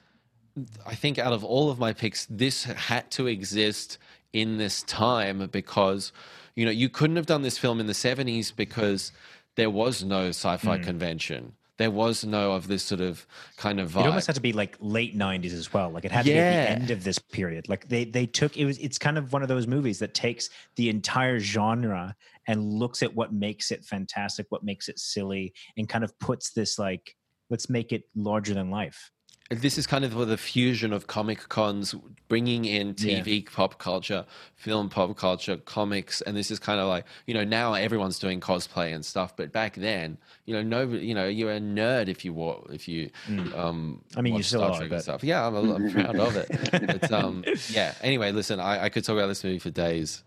[0.86, 3.98] I think out of all of my picks this had to exist
[4.32, 6.12] in this time because
[6.56, 9.12] you know you couldn't have done this film in the 70s because
[9.54, 10.82] there was no sci-fi mm.
[10.82, 11.52] convention
[11.82, 13.26] there was no of this sort of
[13.56, 14.04] kind of vibe.
[14.04, 15.90] It almost had to be like late '90s as well.
[15.90, 16.36] Like it had to yeah.
[16.36, 17.68] be at the end of this period.
[17.68, 20.48] Like they they took it was it's kind of one of those movies that takes
[20.76, 22.14] the entire genre
[22.46, 26.52] and looks at what makes it fantastic, what makes it silly, and kind of puts
[26.52, 27.16] this like
[27.50, 29.10] let's make it larger than life
[29.50, 31.94] this is kind of the fusion of comic cons
[32.28, 33.50] bringing in tv yeah.
[33.52, 34.24] pop culture
[34.54, 38.40] film pop culture comics and this is kind of like you know now everyone's doing
[38.40, 40.16] cosplay and stuff but back then
[40.46, 43.56] you know no you know you're a nerd if you were if you mm.
[43.56, 45.24] um i mean you still Star are, stuff.
[45.24, 46.48] Yeah I'm, I'm proud of it.
[46.70, 50.22] But um yeah anyway listen I, I could talk about this movie for days.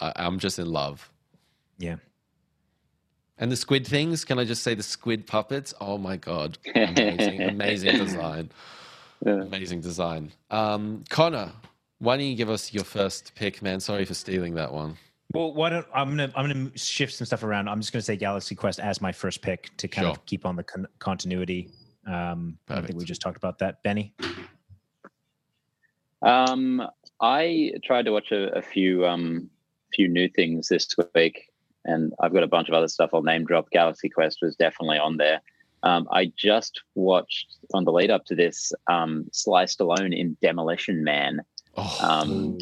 [0.00, 1.10] I, i'm just in love.
[1.78, 1.96] Yeah
[3.38, 5.74] and the squid things, can I just say the squid puppets?
[5.80, 8.50] Oh my god, amazing, amazing design,
[9.24, 9.32] yeah.
[9.42, 10.32] amazing design.
[10.50, 11.52] Um, Connor,
[11.98, 13.80] why don't you give us your first pick, man?
[13.80, 14.96] Sorry for stealing that one.
[15.34, 17.68] Well, why don't I'm gonna I'm gonna shift some stuff around.
[17.68, 20.12] I'm just gonna say Galaxy Quest as my first pick to kind Sure.
[20.12, 21.70] of keep on the con- continuity.
[22.06, 24.14] Um, I think we just talked about that, Benny.
[26.22, 26.82] Um,
[27.20, 29.50] I tried to watch a, a few um
[29.92, 31.47] few new things this week,
[31.88, 33.70] and I've got a bunch of other stuff I'll name drop.
[33.70, 35.40] Galaxy Quest was definitely on there.
[35.82, 41.04] Um, I just watched on the lead up to this um, Sly Stallone in Demolition
[41.04, 41.40] Man,
[41.76, 42.58] Oh, um,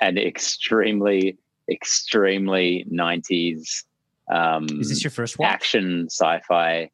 [0.00, 1.36] an extremely
[1.68, 3.84] extremely 90s
[4.32, 5.48] um, Is this your first watch?
[5.48, 6.90] action sci-fi.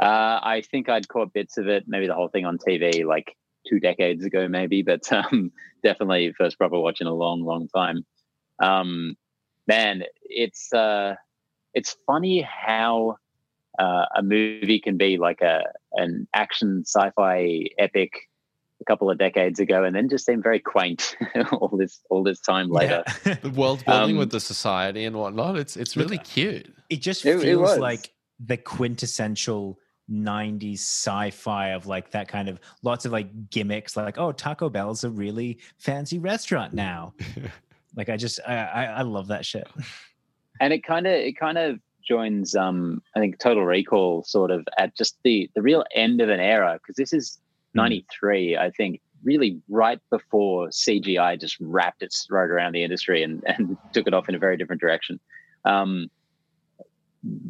[0.00, 3.36] Uh, I think I'd caught bits of it, maybe the whole thing on TV like
[3.68, 5.52] two decades ago, maybe, but um,
[5.84, 8.04] definitely first proper watch in a long, long time.
[8.60, 9.16] Um,
[9.68, 11.14] man, it's uh,
[11.74, 13.16] it's funny how
[13.78, 15.62] uh, a movie can be like a
[15.94, 18.12] an action sci-fi epic
[18.80, 21.16] a couple of decades ago, and then just seem very quaint
[21.52, 23.02] all this all this time later.
[23.26, 23.34] Yeah.
[23.42, 25.56] the world building Um, with the society and whatnot.
[25.58, 26.72] It's it's really cute.
[26.88, 27.78] it just It- it feels was.
[27.78, 28.12] like
[28.44, 29.78] the quintessential
[30.10, 35.04] 90s sci-fi of like that kind of lots of like gimmicks like oh taco bell's
[35.04, 37.14] a really fancy restaurant now
[37.96, 39.68] like i just i i, I love that shit
[40.60, 44.66] and it kind of it kind of joins um i think total recall sort of
[44.78, 47.38] at just the the real end of an era because this is
[47.74, 47.78] Hmm.
[47.78, 53.42] 93 i think really right before cgi just wrapped its throat around the industry and
[53.46, 55.20] and took it off in a very different direction.
[55.64, 56.10] Um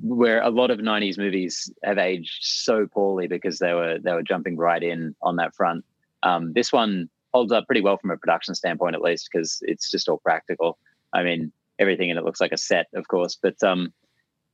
[0.02, 4.22] where a lot of 90s movies have aged so poorly because they were they were
[4.22, 5.84] jumping right in on that front.
[6.22, 9.90] Um this one holds up pretty well from a production standpoint at least because it's
[9.90, 10.76] just all practical.
[11.12, 13.36] I mean everything and it looks like a set, of course.
[13.42, 13.92] But um,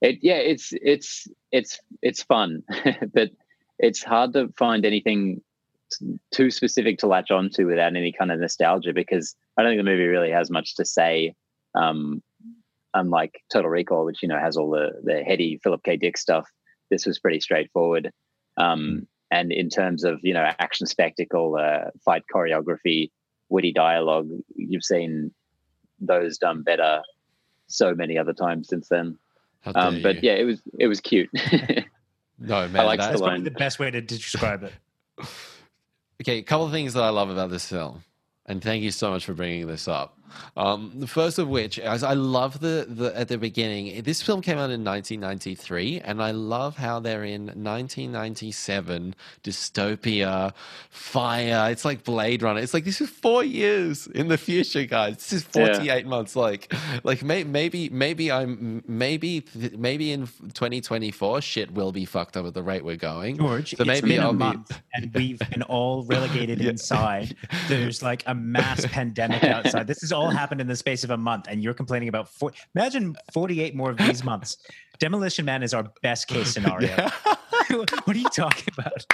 [0.00, 2.62] it yeah, it's it's it's it's fun,
[3.14, 3.30] but
[3.78, 5.42] it's hard to find anything
[6.32, 9.90] too specific to latch onto without any kind of nostalgia because I don't think the
[9.90, 11.34] movie really has much to say.
[11.74, 12.22] Um,
[12.94, 15.96] unlike Total Recall, which you know has all the the heady Philip K.
[15.96, 16.48] Dick stuff,
[16.90, 18.10] this was pretty straightforward.
[18.56, 23.10] Um, and in terms of you know action spectacle, uh, fight choreography,
[23.48, 25.32] witty dialogue, you've seen
[26.00, 27.02] those done better
[27.66, 29.18] so many other times since then.
[29.74, 30.30] Um, but you.
[30.30, 31.28] yeah, it was it was cute.
[32.38, 32.86] no man.
[32.86, 34.72] like that- that's probably the best way to describe it
[36.22, 38.02] Okay, a couple of things that I love about this film,
[38.46, 40.15] and thank you so much for bringing this up.
[40.56, 44.02] Um, the first of which is I love the, the at the beginning.
[44.02, 50.52] This film came out in 1993, and I love how they're in 1997 dystopia,
[50.90, 51.70] fire.
[51.70, 52.60] It's like Blade Runner.
[52.60, 55.16] It's like this is four years in the future, guys.
[55.16, 56.36] This is 48 months.
[56.36, 56.72] Like,
[57.04, 59.44] like may, maybe maybe I'm maybe
[59.76, 63.36] maybe in 2024 shit will be fucked up at the rate we're going.
[63.38, 66.70] george So it's maybe been I'll a be- month and we've been all relegated Yeah.
[66.70, 67.36] inside
[67.68, 71.16] there's like a mass pandemic outside this has all happened in the space of a
[71.16, 74.56] month and you're complaining about four imagine 48 more of these months
[74.98, 77.10] demolition man is our best case scenario Yeah.
[77.70, 79.06] what are you talking about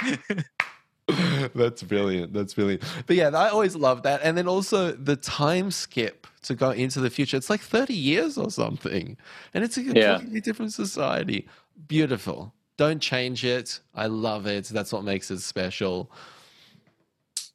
[1.53, 2.31] That's brilliant.
[2.33, 2.81] That's brilliant.
[3.07, 4.21] But yeah, I always love that.
[4.23, 7.35] And then also the time skip to go into the future.
[7.35, 9.17] It's like 30 years or something.
[9.53, 10.13] And it's a Yeah.
[10.15, 11.47] completely different society.
[11.89, 12.53] Beautiful.
[12.77, 13.81] Don't change it.
[13.93, 14.65] I love it.
[14.69, 16.09] That's what makes it special.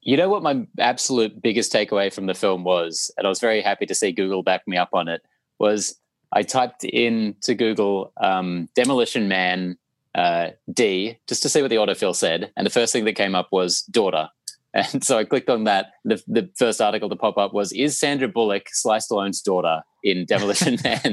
[0.09, 3.61] You know what my absolute biggest takeaway from the film was, and I was very
[3.61, 5.21] happy to see Google back me up on it,
[5.59, 6.01] was
[6.33, 9.77] I typed in to Google um, Demolition Man
[10.15, 13.35] uh, D just to see what the autofill said, and the first thing that came
[13.35, 14.31] up was daughter.
[14.73, 15.93] And so I clicked on that.
[16.05, 20.25] The, the first article to pop up was Is Sandra Bullock Sly Stallone's daughter in
[20.25, 21.13] Demolition Man?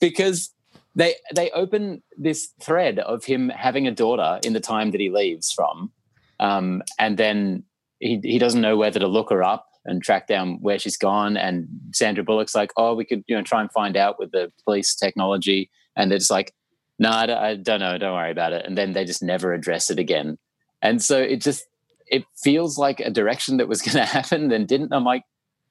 [0.00, 0.54] because
[0.94, 5.10] they they open this thread of him having a daughter in the time that he
[5.10, 5.92] leaves from.
[6.40, 7.64] Um, and then
[8.02, 11.36] he, he doesn't know whether to look her up and track down where she's gone.
[11.36, 14.52] And Sandra Bullock's like, oh, we could you know try and find out with the
[14.64, 15.70] police technology.
[15.96, 16.52] And they're just like,
[16.98, 18.66] no, I don't, I don't know, don't worry about it.
[18.66, 20.38] And then they just never address it again.
[20.82, 21.64] And so it just
[22.08, 24.92] it feels like a direction that was going to happen, then didn't.
[24.92, 25.22] I'm like,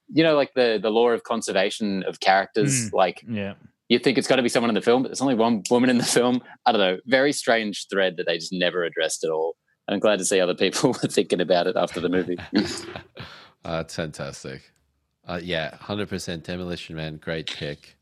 [0.08, 2.90] you know, like the the law of conservation of characters.
[2.90, 2.94] Mm.
[2.94, 3.54] Like yeah
[3.92, 5.90] you think it's got to be someone in the film, but there's only one woman
[5.90, 6.42] in the film.
[6.66, 6.98] I don't know.
[7.08, 9.58] Very strange thread that they just never addressed at all.
[9.88, 12.38] I'm glad to see other people were thinking about it after the movie.
[12.56, 12.64] uh,
[13.64, 14.72] that's fantastic.
[15.28, 17.18] Uh, yeah, 100% Demolition Man.
[17.18, 17.96] Great pick.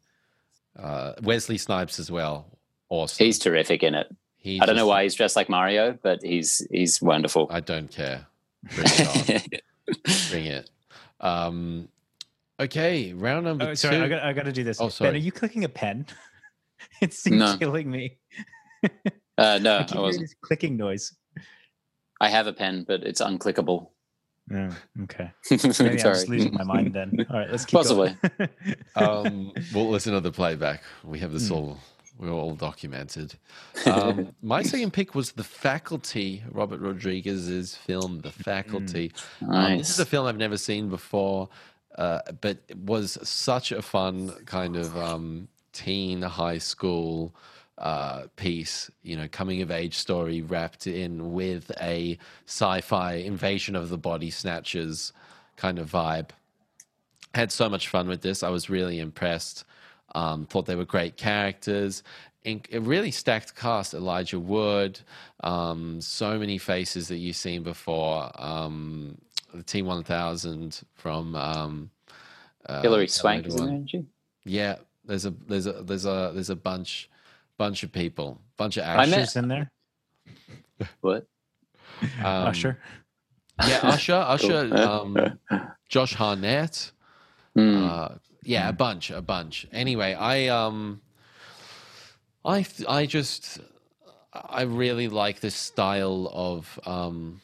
[0.78, 2.46] Uh, Wesley Snipes as well.
[2.90, 3.24] Awesome.
[3.26, 4.08] he's terrific in it.
[4.38, 7.48] He I don't know why he's dressed like Mario, but he's he's wonderful.
[7.52, 8.26] I don't care.
[8.74, 9.96] Bring it on.
[10.32, 10.70] Bring it.
[11.20, 11.90] Um,
[12.60, 14.04] okay, round number oh, sorry two.
[14.06, 16.06] I got, I got to do this Oh, ben are you clicking a pen
[17.02, 17.58] it's No.
[17.58, 18.18] killing me
[19.38, 20.24] uh, no, I I keep hearing wasn't.
[20.24, 21.14] this clicking noise
[22.20, 23.88] I have a pen, but it's unclickable.
[24.52, 24.72] Yeah,
[25.04, 25.32] okay.
[25.52, 27.26] Maybe I'm just losing my mind then.
[27.30, 28.16] All right, let's keep Possibly.
[28.38, 28.50] going.
[28.96, 30.82] um, we'll listen to the playback.
[31.04, 31.54] We have this Hmm.
[31.54, 31.78] all
[32.18, 33.36] we're all documented.
[33.86, 39.14] Um, my second pick was The Faculty, Robert Rodriguez's film, The Faculty.
[39.48, 41.48] Um, this is a film I've never seen before,
[41.98, 47.34] uh, but it was such a fun kind of um, teen high school
[47.80, 53.76] uh, piece, you know, coming of age story wrapped in with a sci fi invasion
[53.76, 55.12] of the body snatchers
[55.56, 56.30] kind of vibe
[57.36, 58.44] had so much fun with this.
[58.44, 59.66] I was really impressed.
[60.16, 62.04] Um, thought they were great characters.
[62.74, 63.94] Really stacked cast.
[63.94, 65.00] Elijah Wood,
[65.44, 68.32] um, so many faces that you've seen before.
[68.36, 69.18] Um,
[69.54, 71.92] the Team One Thousand from um,
[72.66, 73.68] uh, Hilary Swank, isn't One.
[73.68, 73.76] there?
[73.76, 74.06] isn't she?
[74.46, 77.10] Yeah, there's a there's a there's a there's a bunch
[77.60, 79.36] bunch of people, bunch of I actors.
[79.36, 79.72] met- in there.
[81.02, 81.28] What?
[82.24, 82.80] Um, Usher.
[83.68, 85.38] yeah, Usher, Usher, um,
[85.90, 86.92] Josh Hartnett.
[87.56, 87.84] Hmm.
[87.84, 88.08] Uh,
[88.44, 89.68] yeah, a bunch, a bunch.
[89.74, 91.02] Anyway, I um,
[92.46, 93.60] I I just
[94.34, 97.42] I really like this style of um,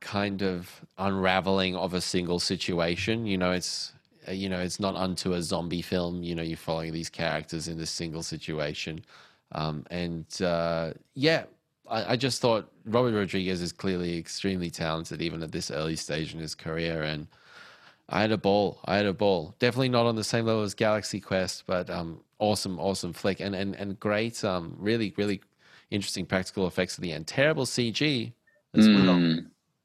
[0.00, 3.24] kind of unraveling of a single situation.
[3.24, 3.93] You know, it's
[4.28, 6.22] you know it's not unto a zombie film.
[6.22, 9.04] You know, you're following these characters in this single situation,
[9.52, 11.44] um, and uh, yeah.
[11.86, 16.32] I, I just thought Robert Rodriguez is clearly extremely talented, even at this early stage
[16.32, 17.26] in his career, and
[18.08, 18.80] I had a ball.
[18.86, 19.54] I had a ball.
[19.58, 23.54] Definitely not on the same level as Galaxy Quest, but um, awesome, awesome flick, and
[23.54, 24.42] and and great.
[24.44, 25.42] Um, really, really
[25.90, 27.26] interesting practical effects at the end.
[27.26, 28.32] Terrible CG
[28.74, 29.38] as well, Hmm.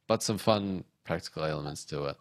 [0.07, 2.17] but some fun practical elements to it.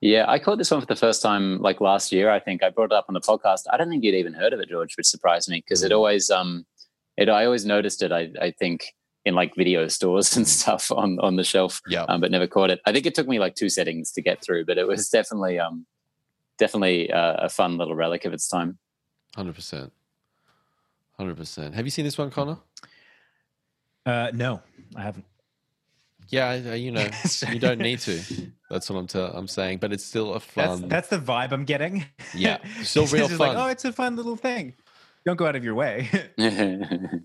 [0.00, 2.30] Yeah, I caught this one for the first time like last year.
[2.30, 3.62] I think I brought it up on the podcast.
[3.72, 5.96] I don't think you'd even heard of it, George, which surprised me because it Mm.
[5.96, 6.66] always um
[7.16, 8.12] it I always noticed it.
[8.12, 8.94] I I think
[9.24, 12.70] in like video stores and stuff on on the shelf, Yeah, um, but never caught
[12.70, 12.80] it.
[12.86, 15.58] I think it took me like two settings to get through, but it was definitely
[15.58, 15.86] um
[16.58, 18.78] definitely uh, a fun little relic of its time.
[19.34, 19.92] hundred percent,
[21.16, 21.74] hundred percent.
[21.74, 22.58] Have you seen this one, Connor?
[24.04, 24.60] Uh, no,
[24.94, 25.24] I haven't.
[26.28, 27.08] Yeah, you know,
[27.52, 28.20] you don't need to.
[28.70, 30.88] That's what I'm t- I'm saying, but it's still a That's fun.
[30.88, 32.04] that's the vibe I'm getting.
[32.34, 33.66] Yeah, still It's real just like, fun.
[33.66, 34.74] oh, it's a fun little thing.
[35.24, 36.08] Don't go out of your way.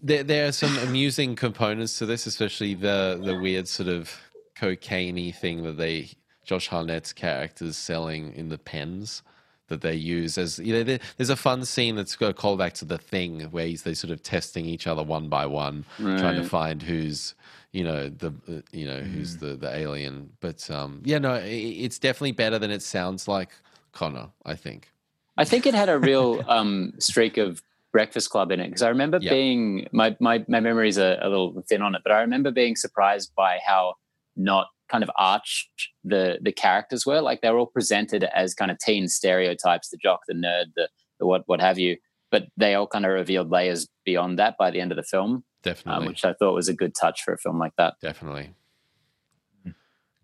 [0.04, 4.12] There, there are some amusing components to this, especially the the weird sort of
[4.56, 6.10] cocaine thing that they
[6.44, 9.22] Josh Hartnett's characters selling in the pens
[9.68, 10.84] that they use as you know.
[10.84, 13.94] There, there's a fun scene that's got a callback to the thing where he's they
[13.94, 17.36] sort of testing each other one by one, trying to find who's
[17.72, 20.32] you know the uh, you know who's the the alien.
[20.40, 23.50] But um, yeah, no, i it's definitely better than it sounds like.
[23.94, 24.90] Connor, I think.
[25.38, 27.62] I think it had a real um, streak of
[27.92, 29.32] Breakfast Club in it because I remember Yeah.
[29.32, 32.76] being my my my memories are a little thin on it, but I remember being
[32.76, 33.96] surprised by how
[34.38, 35.70] not kind of arch
[36.04, 37.22] the the characters were.
[37.22, 40.88] Like they were all presented as kind of teen stereotypes: the jock, the nerd, the
[41.20, 41.98] the what what have you.
[42.32, 45.44] But they all kind of revealed layers beyond that by the end of the film,
[45.66, 47.96] um, Definitely, which I thought was a good touch for a film like that.
[48.02, 48.52] definitely.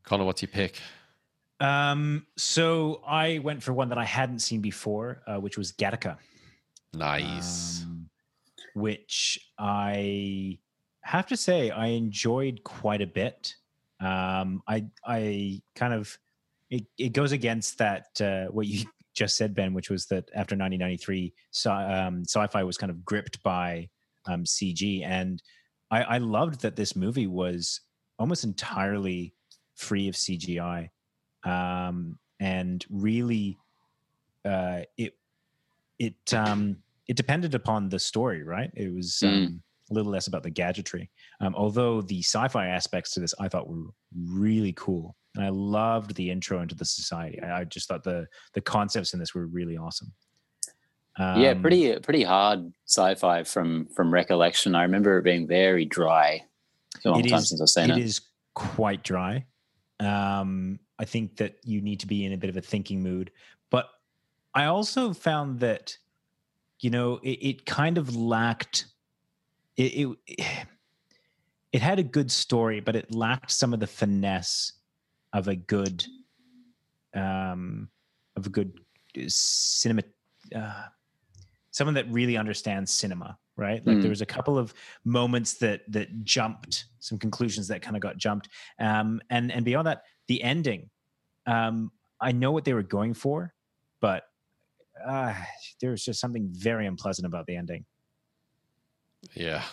[0.04, 0.80] Connor, what's your pick?
[1.60, 6.18] um, so I went for one that I hadn't seen before, uh, which was Gattaca.
[6.94, 7.84] Nice.
[7.84, 8.10] um,
[8.76, 10.60] which I
[11.02, 13.56] have to say I enjoyed quite a bit.
[14.00, 16.18] Um, I I kind of
[16.70, 18.86] it, it goes against that uh, what you
[19.16, 23.42] just said, Ben, which was that after 1993, sci- um, sci-fi was kind of gripped
[23.42, 23.90] by
[24.28, 25.42] um, CG, and
[25.92, 27.82] I, I loved that this movie was
[28.20, 29.34] almost entirely
[29.76, 30.90] free of CGI,
[31.44, 33.58] um, and really,
[34.46, 35.14] uh, it
[36.00, 38.72] it um, it depended upon the story, right?
[38.76, 39.60] It was um, Mm.
[39.92, 41.10] a little less about the gadgetry.
[41.40, 46.16] Um, although the sci-fi aspects to this, I thought were really cool, and I loved
[46.16, 47.42] the intro into the society.
[47.42, 50.12] I, I just thought the the concepts in this were really awesome.
[51.20, 54.76] Yeah, Um, pretty pretty hard sci-fi from from recollection.
[54.76, 56.44] I remember it being very dry.
[56.96, 58.04] It's a long It time is- since I've seen It it.
[58.04, 58.22] is
[58.54, 59.46] quite dry.
[60.00, 63.32] Um, I think that you need to be in a bit of a thinking mood,
[63.70, 63.90] but
[64.54, 65.98] I also found that
[66.80, 68.86] you know it, it kind of lacked
[69.76, 70.48] it, it.
[71.74, 74.72] It had a good story, but it lacked some of the finesse
[75.34, 76.06] of a good,
[77.14, 77.90] um,
[78.36, 78.80] of a good
[79.28, 80.02] cinema.
[80.56, 80.86] Uh,
[81.78, 83.86] someone that really understands cinema, right?
[83.86, 84.02] Like Mm.
[84.02, 84.74] there was a couple of
[85.06, 88.50] moments that that jumped some conclusions that kind of got jumped
[88.80, 90.90] um and and beyond that the ending
[91.46, 93.54] um i know what they were going for
[94.02, 94.24] but
[95.06, 95.34] uh
[95.80, 97.86] there was just something very unpleasant about the ending
[99.34, 99.64] Yeah.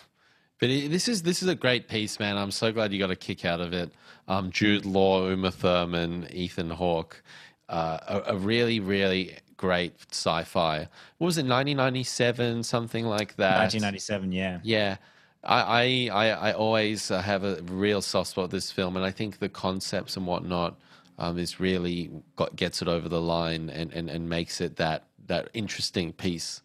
[0.60, 2.36] But it, this is this is a great piece, man.
[2.36, 3.92] I'm so glad you got a kick out of it.
[4.28, 7.22] Um, Jude Law, Uma Thurman, Ethan Hawke,
[7.68, 10.88] uh, a, a really really great sci-fi.
[11.18, 13.58] What was it, 1997, something like that?
[13.58, 14.60] 1997, yeah.
[14.62, 14.96] Yeah.
[15.42, 19.10] I, I, I always uh, have a real soft spot for this film, and I
[19.10, 20.78] think the concepts and whatnot
[21.18, 25.04] um, is really got, gets it over the line and, and, and makes it that
[25.26, 26.62] that interesting piece.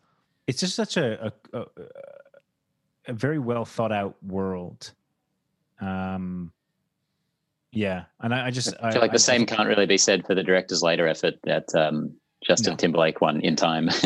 [0.47, 1.65] It's just such a a, a,
[3.07, 4.91] a very well thought out world.
[5.79, 6.51] Um,
[7.71, 10.25] yeah, and I, I just I feel like I, the same can't really be said
[10.25, 12.15] for the director's later effort that um,
[12.45, 12.77] Justin No.
[12.77, 13.89] Timberlake one in time.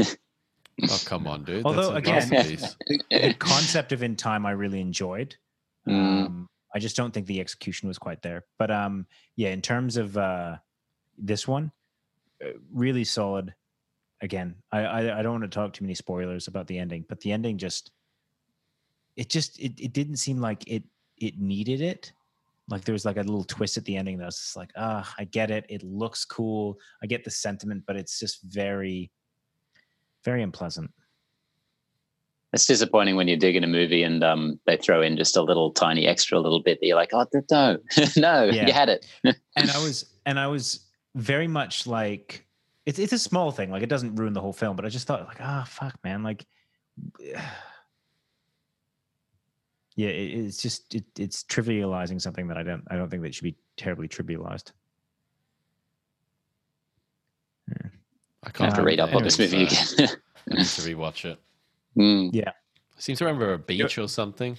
[0.81, 1.65] Oh come on, dude!
[1.65, 2.57] Although, That's a again-
[3.11, 5.35] the concept of in time I really enjoyed.
[5.87, 6.25] Mm.
[6.25, 8.45] Um, I just don't think the execution was quite there.
[8.57, 9.05] But um,
[9.35, 10.57] yeah, in terms of uh,
[11.17, 11.71] this one,
[12.43, 13.53] uh, really solid.
[14.21, 17.19] Again, I, I I don't want to talk too many spoilers about the ending, but
[17.19, 17.91] the ending just
[19.15, 20.83] it just it, it didn't seem like it
[21.17, 22.13] it needed it.
[22.69, 25.13] Like there was like a little twist at the ending that was just like, ah,
[25.19, 25.65] I get it.
[25.69, 26.79] It looks cool.
[27.01, 29.11] I get the sentiment, but it's just very,
[30.23, 30.89] very unpleasant.
[32.53, 35.41] it's disappointing when you dig in a movie and um, they throw in just a
[35.41, 37.77] little tiny extra little bit that you're like, oh no,
[38.15, 38.67] no, Yeah.
[38.67, 39.05] you had it.
[39.23, 40.85] and I was and I was
[41.15, 42.45] very much like
[42.85, 45.05] it's it's a small thing, like it doesn't ruin the whole film, but I just
[45.07, 46.45] thought like, ah, fuck, man, like,
[49.95, 53.35] yeah, it, it's just it, it's trivializing something that I don't I don't think that
[53.35, 54.71] should be terribly trivialized.
[57.69, 57.87] I
[58.43, 59.77] I can't have to read up on this movie again.
[60.51, 61.39] I need to rewatch it.
[61.97, 62.45] Mm.
[62.47, 62.51] I
[62.97, 64.57] seem to remember a beach or something.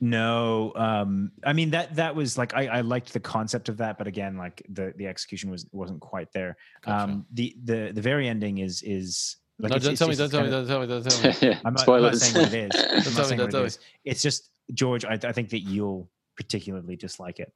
[0.00, 3.98] No, um, I mean that that was like I, I liked the concept of that,
[3.98, 6.56] but again, like the the execution was wasn't quite there.
[6.82, 7.04] Gotcha.
[7.04, 10.14] Um, the the the very ending is is like no, it's- don't it's tell me,
[10.16, 11.56] don't tell me, kinda- don't tell me, don't tell me.
[11.64, 12.22] I'm not, I'm not Spoilers.
[12.22, 12.82] saying what it is.
[12.82, 14.10] I'm Don't tell me, saying don't what tell it me.
[14.10, 15.04] It's just George.
[15.04, 17.52] I, I think that you'll particularly dislike it.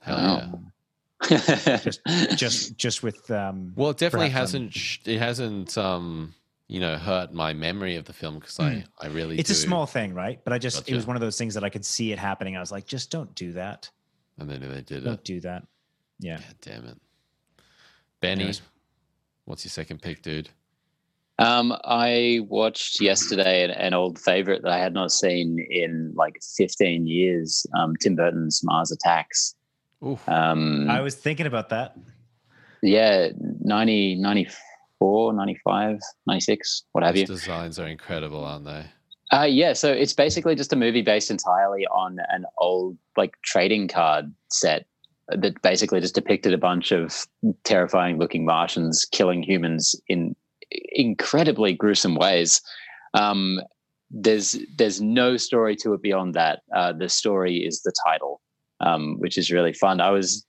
[0.00, 0.36] Hell Wow.
[0.36, 0.42] yeah.
[0.42, 0.72] Um,
[1.28, 2.00] just
[2.36, 3.72] just just with um.
[3.76, 4.72] Well, it definitely perhaps hasn't.
[4.72, 5.76] sh- It hasn't.
[5.76, 6.34] Um,
[6.66, 9.34] you know, hurt my memory of the film because I, I really.
[9.34, 9.40] Hmm.
[9.40, 10.40] it's a small thing, right?
[10.44, 12.56] But I just it was one of those things that I could see it happening.
[12.56, 13.90] I was like, just don't do that.
[14.38, 15.00] And then they did it.
[15.04, 15.24] Don't it.
[15.24, 15.66] do that.
[16.20, 16.36] Yeah.
[16.38, 16.96] God damn it,
[18.20, 18.40] Benny.
[18.42, 18.62] Anyways.
[19.44, 20.48] What's your second pick, dude?
[21.40, 26.38] Um, I watched yesterday an, an old favorite that I had not seen in like
[26.56, 27.66] 15 years.
[27.76, 29.54] Um, Tim Burton's Mars Attacks.
[30.06, 30.26] Oof.
[30.28, 31.96] Um, I was thinking about that.
[32.82, 33.28] yeah,
[33.60, 37.26] 90, 94, 95, 96, what have Those you.
[37.26, 38.84] designs are incredible, aren't they?
[39.32, 43.88] Uh, yeah, so it's basically just a movie based entirely on an old like trading
[43.88, 44.86] card set
[45.28, 47.26] that basically just depicted a bunch of
[47.64, 50.34] terrifying looking Martians killing humans in
[50.70, 52.60] incredibly gruesome ways.
[53.14, 53.60] Um,
[54.10, 56.60] there's there's no story to it beyond that.
[56.74, 58.40] Uh, the story is the title,
[58.80, 60.00] um, which is really fun.
[60.00, 60.46] I was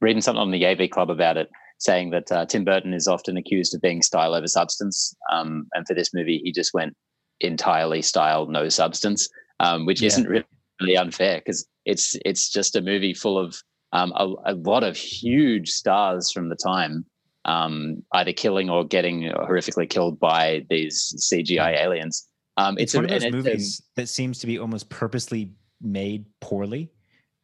[0.00, 3.36] reading something on the AV Club about it, saying that uh, Tim Burton is often
[3.36, 6.96] accused of being style over substance, um, and for this movie, he just went
[7.40, 9.28] entirely style, no substance,
[9.60, 10.08] um, which Yeah.
[10.08, 10.46] isn't really,
[10.96, 13.54] unfair because it's it's just a movie full of
[13.92, 17.04] um, a, a lot of huge stars from the time,
[17.44, 22.28] um, either killing or getting horrifically killed by these CGI aliens.
[22.56, 25.50] Um, It's, a- one of those it's a- movies that seems to be almost purposely
[25.80, 26.90] made poorly,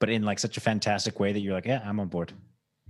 [0.00, 2.32] but in like such a fantastic way that you're like, yeah, I'm on board.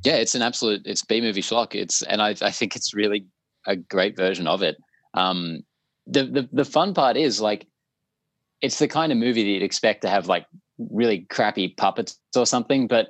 [0.05, 1.75] yeah, it's an absolute it's B movie schlock.
[1.75, 3.27] It's and I I think it's really
[3.67, 4.77] a great version of it.
[5.15, 5.63] Um,
[6.07, 7.67] the the the fun part is like
[8.61, 10.45] it's the kind of movie that you'd expect to have like
[10.79, 13.09] really crappy puppets or something, but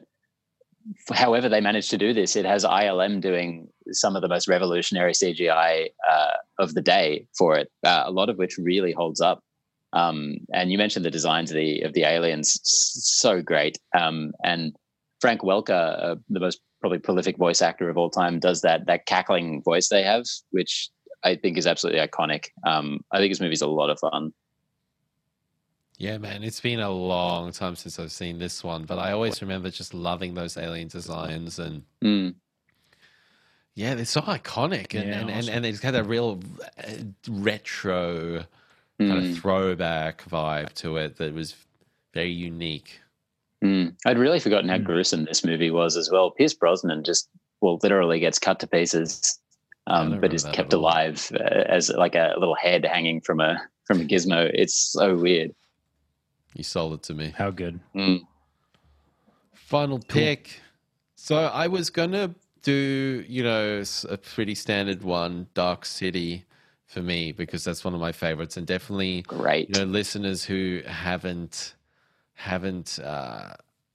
[1.13, 5.13] however they managed to do this, it has ILM doing some of the most revolutionary
[5.13, 7.71] CGI uh, of the day for it.
[7.85, 9.41] Uh, a lot of which really holds up.
[9.93, 13.79] Um, and you mentioned the designs of the of the aliens, so great.
[13.99, 14.75] Um, and
[15.21, 19.07] Frank Welker, uh, the most probably prolific voice actor of all time, does that that
[19.07, 20.91] cackling voice they have, which
[21.25, 22.47] I think is absolutely iconic.
[22.67, 24.33] Um, I think this movie's a lot of fun.
[25.99, 29.43] Yeah, man, it's been a long time since I've seen this one, but I always
[29.43, 32.35] remember just loving those alien designs and Mm.
[33.75, 35.55] yeah, they're so iconic and Yeah, and, and, awesome.
[35.55, 36.41] and it's got a real
[36.79, 36.93] uh,
[37.29, 38.45] retro
[39.01, 39.31] kind Mm.
[39.33, 41.55] of throwback vibe to it that was
[42.15, 43.01] very unique.
[43.65, 43.97] Mm.
[44.07, 44.85] I'd really forgotten how Mm.
[44.85, 46.31] gruesome this movie was as well.
[46.31, 47.29] Pierce Brosnan just
[47.61, 49.41] well literally gets cut to pieces,
[49.89, 54.01] um, but is kept alive uh, as like a little head hanging from a from
[54.01, 54.49] a gizmo.
[54.55, 55.53] It's so weird.
[56.55, 57.35] You sold it to me.
[57.37, 57.81] How good.
[57.95, 58.27] Mm.
[59.55, 60.61] Final pick.
[61.15, 66.45] So I was gonna do, you know, a pretty standard one, Dark City,
[66.87, 69.69] for me because that's one of my favorites, and definitely Great.
[69.69, 71.75] you know listeners who haven't
[72.35, 73.55] haven't uh,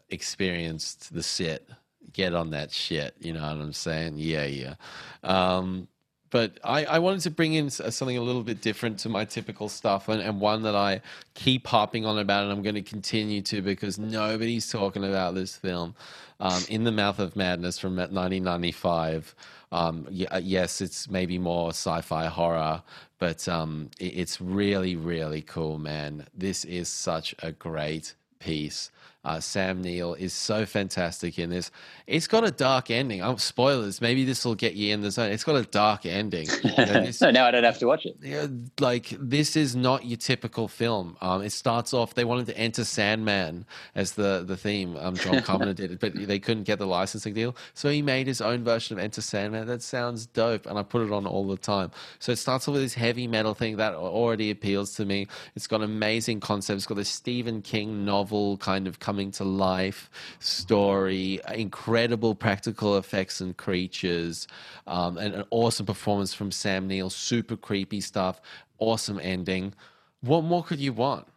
[0.10, 1.68] experienced the sit
[2.14, 3.16] get on that shit.
[3.20, 4.14] You know what I'm saying?
[4.18, 4.76] Yeah, yeah.
[5.24, 5.88] Um,
[6.34, 9.70] but I, I wanted to bring in something a little bit different to my typical
[9.70, 11.02] stuff and, and one that I
[11.36, 15.56] keep harping on about and I'm going to continue to because nobody's talking about this
[15.56, 15.94] film.
[16.40, 19.36] Um, in the Mouth of Madness from 1995.
[19.72, 22.82] Um, uh, yes, it's maybe more sci-fi horror,
[23.20, 26.26] but um, it- it's really, really cool, man.
[26.34, 28.90] This is such a great piece.
[29.26, 31.72] Uh, Sam Neill is so fantastic in this.
[32.08, 33.22] It's got a dark ending.
[33.22, 34.02] Oh, spoilers.
[34.02, 35.32] Maybe this will get you in the zone.
[35.32, 36.48] It's got a dark ending.
[36.64, 38.18] You know, this- so now I don't have to watch it.
[38.22, 38.48] yeah,
[38.80, 41.16] like this is not your typical film.
[41.22, 42.16] Um, it starts off.
[42.16, 43.66] They wanted to enter Sandman
[43.96, 44.98] as the the theme.
[44.98, 48.28] Um, John Carpenter did it, but they couldn't get the licensing deal, so he made
[48.28, 49.68] his own version of Enter Sandman.
[49.68, 51.92] That sounds dope, and I put it on all the time.
[52.20, 55.28] So it starts off with this heavy metal thing that already appeals to me.
[55.56, 56.80] It's got amazing concepts.
[56.80, 60.09] It's got this Stephen King novel kind of coming to life
[60.39, 64.47] story, incredible practical effects and creatures,
[64.88, 67.09] um, and an awesome performance from Sam Neill.
[67.09, 68.41] Super creepy stuff.
[68.80, 69.74] Awesome ending.
[70.22, 71.28] What more could you want?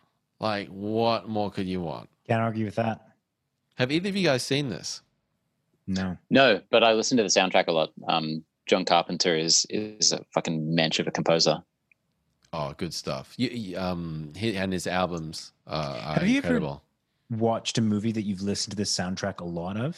[0.40, 2.08] Like, what more could you want?
[2.28, 3.00] Can't argue with that.
[3.76, 5.02] Have either of you guys seen this?
[5.86, 6.16] No.
[6.30, 7.92] No, but I listen to the soundtrack a lot.
[8.08, 11.62] Um, John Carpenter is is a fucking mensch of a composer.
[12.52, 13.34] Oh, good stuff.
[13.36, 16.82] You, you- um, he, and his albums uh, are Have you ever- incredible.
[17.30, 19.96] Watched a movie that you've listened to the soundtrack a lot of?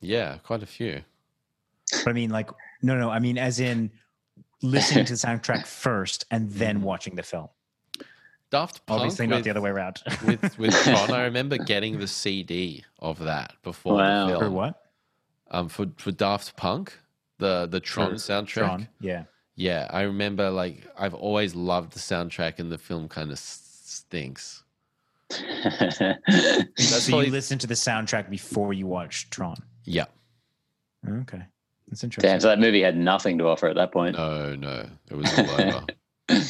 [0.00, 1.02] Yeah, quite a few.
[2.04, 2.50] But I mean, like,
[2.82, 3.10] no, no.
[3.10, 3.90] I mean, as in
[4.62, 6.82] listening to the soundtrack first and then Mhm.
[6.82, 7.48] watching the film.
[8.50, 9.00] Daft Punk.
[9.00, 10.00] Obviously, not with- the other way around.
[10.24, 14.26] with with Tron, I remember getting the CD of that before Wow.
[14.28, 14.82] the For what?
[15.50, 16.96] Um, for for Daft Punk,
[17.38, 18.46] the the Tron soundtrack.
[18.46, 18.88] Tron.
[19.00, 19.24] Yeah.
[19.56, 20.50] Yeah, I remember.
[20.50, 24.62] Like, I've always loved the soundtrack, and the film kind of stinks.
[25.28, 25.98] That's
[26.78, 29.56] so probably- you listened to the soundtrack before you watched Tron.
[29.84, 30.06] Yeah,
[31.08, 31.42] Okay.
[31.88, 32.30] That's interesting.
[32.30, 34.14] Damn, so that movie had nothing to offer at that point.
[34.16, 35.86] no, no, it was all over.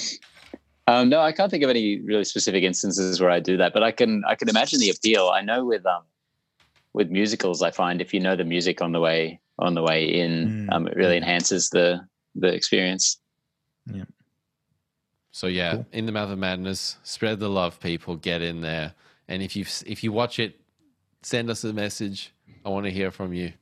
[0.88, 3.82] Um, no, I can't think of any really specific instances where I do that, but
[3.82, 5.28] I can I can imagine the appeal.
[5.28, 6.00] I know with um
[6.94, 10.06] with musicals, I find if you know the music on the way on the way
[10.06, 10.72] in, Mm.
[10.74, 12.00] um, it really enhances the
[12.34, 13.18] the experience.
[15.38, 15.86] So yeah, Cool.
[15.92, 18.16] in the mouth of madness, spread the love, people.
[18.16, 18.92] Get in there,
[19.28, 20.60] and if you if you watch it,
[21.22, 22.32] send us a message.
[22.64, 23.52] I want to hear from you,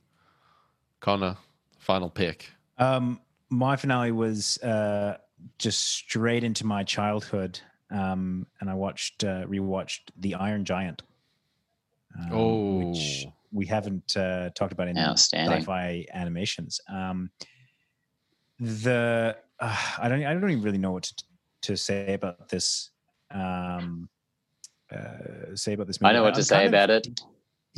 [1.01, 1.37] Connor.
[1.77, 2.49] Final pick.
[2.79, 3.21] Um,
[3.51, 5.17] my finale was uh,
[5.59, 7.59] just straight into my childhood,
[7.91, 11.03] um, and I watched uh, rewatched The Iron Giant,
[12.19, 13.33] um, which Oh.
[13.51, 15.59] we haven't uh, talked about in Outstanding.
[15.59, 16.81] sci-fi animations.
[16.91, 17.29] Um,
[18.59, 21.23] the uh, I don't I don't even really know what to,
[21.67, 22.89] to say about this.
[23.31, 24.09] Um,
[24.91, 25.99] uh, say about this.
[26.01, 26.09] movie.
[26.09, 27.07] I know what to I'm say of- about it.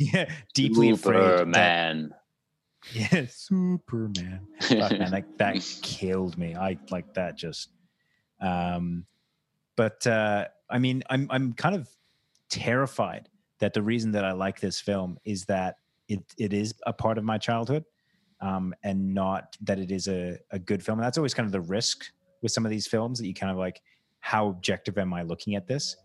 [0.02, 1.20] Yeah, deeply afraid.
[1.20, 2.14] that- Superman.
[2.94, 4.40] Yeah, Superman.
[4.62, 6.56] Fuck, man, that, that killed me.
[6.56, 7.68] I like that just.
[8.40, 9.04] Um,
[9.76, 11.86] but uh, I mean, I'm I'm kind of
[12.48, 13.28] terrified
[13.58, 15.76] that the reason that I like this film is that
[16.08, 17.84] it it is a part of my childhood,
[18.40, 20.98] um, and not that it is a a good film.
[20.98, 22.06] And that's always kind of the risk
[22.42, 23.80] with some of these films that you kind of like,
[24.20, 25.96] how objective am I looking at this?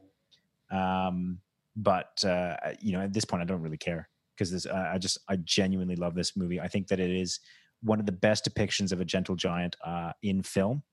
[0.71, 1.39] Um,
[1.75, 4.97] but uh, you know, at this point, I don't really care because this uh, I
[4.97, 6.59] just I genuinely love this movie.
[6.59, 7.39] I think that it is
[7.81, 10.83] one of the best depictions of a gentle giant uh, in film.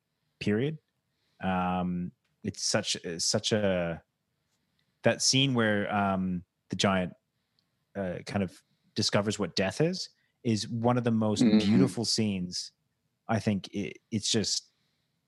[0.40, 0.78] Period.
[1.42, 2.10] Um,
[2.42, 4.02] it's such such a
[5.04, 7.12] that scene where um, the giant
[7.96, 8.60] uh, kind of
[8.94, 10.08] discovers what death is
[10.44, 11.60] is one of the most Mhm.
[11.60, 12.72] beautiful scenes.
[13.28, 14.71] I think it, it's just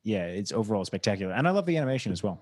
[0.04, 2.40] yeah, it's overall spectacular, and I love the animation as well.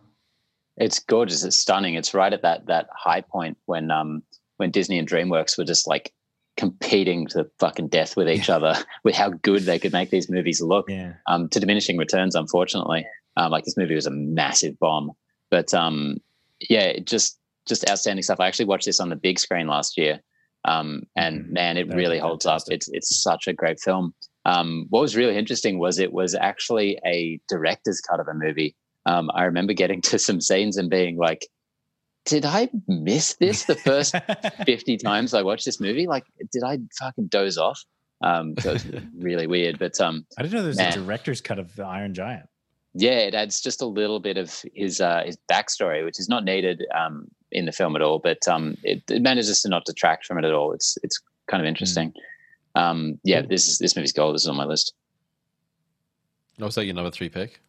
[0.77, 1.45] It's gorgeous.
[1.45, 1.95] It's stunning.
[1.95, 4.23] It's right at that that high point when um
[4.59, 6.13] when Disney and DreamWorks were just like
[6.57, 8.75] competing to fucking death with each other
[9.05, 10.87] with how good they could make these movies look.
[10.89, 13.07] Yeah, Um, to diminishing returns, unfortunately.
[13.37, 15.13] Um, like this movie was a massive bomb,
[15.51, 16.19] but um,
[16.69, 18.41] yeah, it just just outstanding stuff.
[18.41, 20.21] I actually watched this on the big screen last year,
[20.65, 21.51] um, and Mhm.
[21.51, 22.63] man, it really holds up.
[22.69, 24.15] It's it's such a great film.
[24.45, 28.75] Um, what was really interesting was it was actually a director's cut of a movie.
[29.07, 31.47] Um, I remember getting to some scenes and being like,
[32.25, 34.15] "Did I miss this the first
[34.67, 36.07] 50 times I watched this movie?
[36.07, 37.85] Like, did I fucking doze off?"
[38.23, 38.87] Um, so it's
[39.19, 40.93] really weird, but um, I didn't know there's Man.
[40.93, 42.49] a director's cut of the Iron Giant.
[42.95, 46.45] yeah, it adds just a little bit of his uh, his backstory, which is not
[46.45, 50.27] needed um, in the film at all, but um, it, it manages to not detract
[50.27, 50.73] from it at all.
[50.73, 52.13] It's it's kind of interesting.
[52.75, 54.35] Um, yeah, this is this movie's gold.
[54.35, 54.95] This is on my list.
[56.61, 57.61] Oh, was that your number three pick?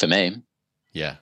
[0.00, 0.42] For me,
[0.92, 1.16] Yeah.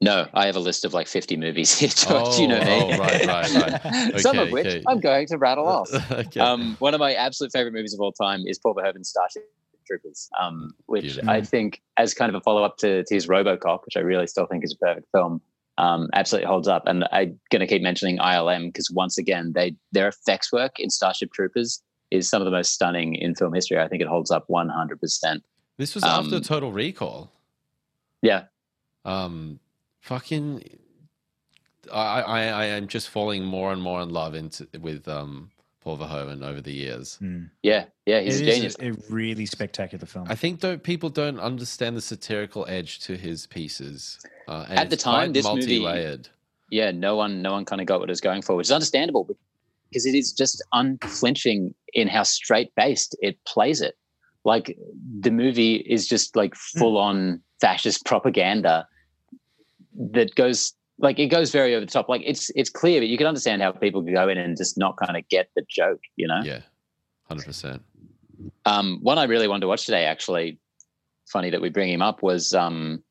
[0.00, 2.10] no, I have a list of like 50 movies here, George.
[2.26, 2.66] Oh, you know me.
[2.68, 4.20] oh, right, right, right.
[4.20, 4.82] Some Okay, of which okay.
[4.88, 5.88] I'm going to rattle off.
[6.10, 6.40] okay.
[6.40, 9.44] Um, one of my absolute favorite movies of all time is Paul Verhoeven's Starship
[9.86, 11.30] Troopers, um, which Beautiful.
[11.30, 14.26] I think, as kind of a follow up to, to his RoboCop, which I really
[14.26, 15.40] still think is a perfect film,
[15.78, 16.84] um, absolutely holds up.
[16.86, 20.90] And I'm going to keep mentioning ILM because once again, they their effects work in
[20.90, 23.78] Starship Troopers is some of the most stunning in film history.
[23.78, 25.00] I think it holds up 100.
[25.00, 25.42] percent
[25.76, 27.32] this was after um, Total Recall.
[28.22, 28.44] Yeah,
[29.04, 29.58] Um,
[30.00, 30.78] fucking.
[31.92, 35.50] I, I I am just falling more and more in love into with um
[35.84, 37.18] Paul Verhoeven over the years.
[37.22, 37.50] Mm.
[37.62, 38.20] yeah, yeah.
[38.20, 38.76] He's It a genius.
[38.80, 40.26] a, a really spectacular film.
[40.30, 44.18] I think don't people don't understand the satirical edge to his pieces.
[44.48, 46.28] Uh, and At the time, this movie- multi-layered.
[46.70, 48.72] yeah, no one, no one kind of got what it was going for, which is
[48.72, 49.28] understandable
[49.90, 53.94] because it is just unflinching in how straight based it plays it.
[54.46, 54.76] Like
[55.20, 58.86] the movie is just like full on fascist propaganda
[60.12, 62.08] that goes like it goes very over the top.
[62.08, 64.78] Like it's it's clear, but you can understand how people could go in and just
[64.78, 66.40] not kind of get the joke, you know.
[66.44, 66.60] Yeah,
[67.28, 67.82] hundred percent.
[68.66, 70.58] Um, one I really wanted to watch today, actually,
[71.26, 73.02] funny that we bring him up, was um,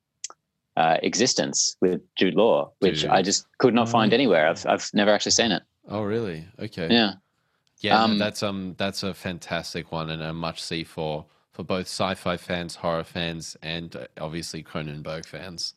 [0.77, 3.09] uh, eXistenZ with Jude Law, which Dude.
[3.09, 4.47] I just could not Oh, find anywhere.
[4.47, 5.63] I've I've never actually seen it.
[5.87, 6.45] Oh, really?
[6.59, 6.87] Okay.
[6.89, 7.13] Yeah.
[7.81, 11.87] Yeah, Um, that's um that's a fantastic one and a much see for for both
[11.87, 15.73] sci-fi fans, horror fans, and uh, obviously Cronenberg fans.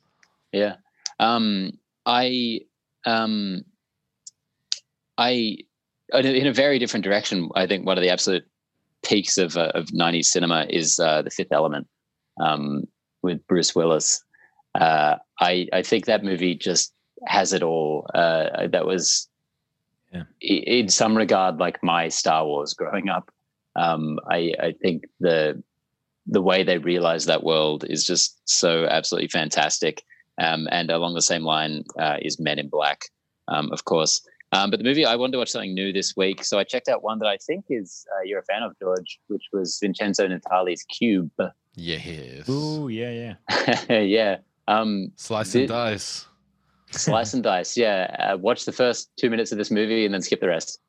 [0.53, 0.77] Yeah.
[1.19, 1.73] Um,
[2.07, 2.61] I,
[3.05, 3.65] um,
[5.19, 5.59] I,
[6.13, 8.45] in a- very different direction, I think one of the absolute
[9.05, 11.87] peaks of, uh, of 90s cinema is uh, The Fifth Element
[12.41, 12.85] um,
[13.23, 14.23] with Bruce Willis.
[14.75, 16.93] Uh, I, I think that movie just
[17.27, 18.09] has it all.
[18.15, 19.29] Uh, that was,
[20.13, 20.25] Yeah.
[20.41, 23.31] in some regard, like my Star Wars growing up.
[23.75, 25.63] Um, I, I think the
[26.29, 30.03] the way they realize that world is just so absolutely fantastic.
[30.39, 33.07] Um, and along the same line uh, is Men in Black,
[33.49, 34.27] um, of course.
[34.53, 36.45] Um, but the movie, I wanted to watch something new this week.
[36.45, 39.19] So I checked out one that I think is uh, you're a fan of, George,
[39.29, 41.33] which was Vincenzo Natali's Cube.
[41.75, 42.49] Yes.
[42.49, 43.35] Ooh, yeah,
[43.91, 44.01] yeah.
[44.01, 44.37] yeah.
[44.69, 46.27] Um, Slice and Did- dice.
[46.91, 47.77] slice and dice.
[47.77, 48.15] Yeah.
[48.19, 50.81] Uh, watch the first two minutes of this movie and then skip the rest.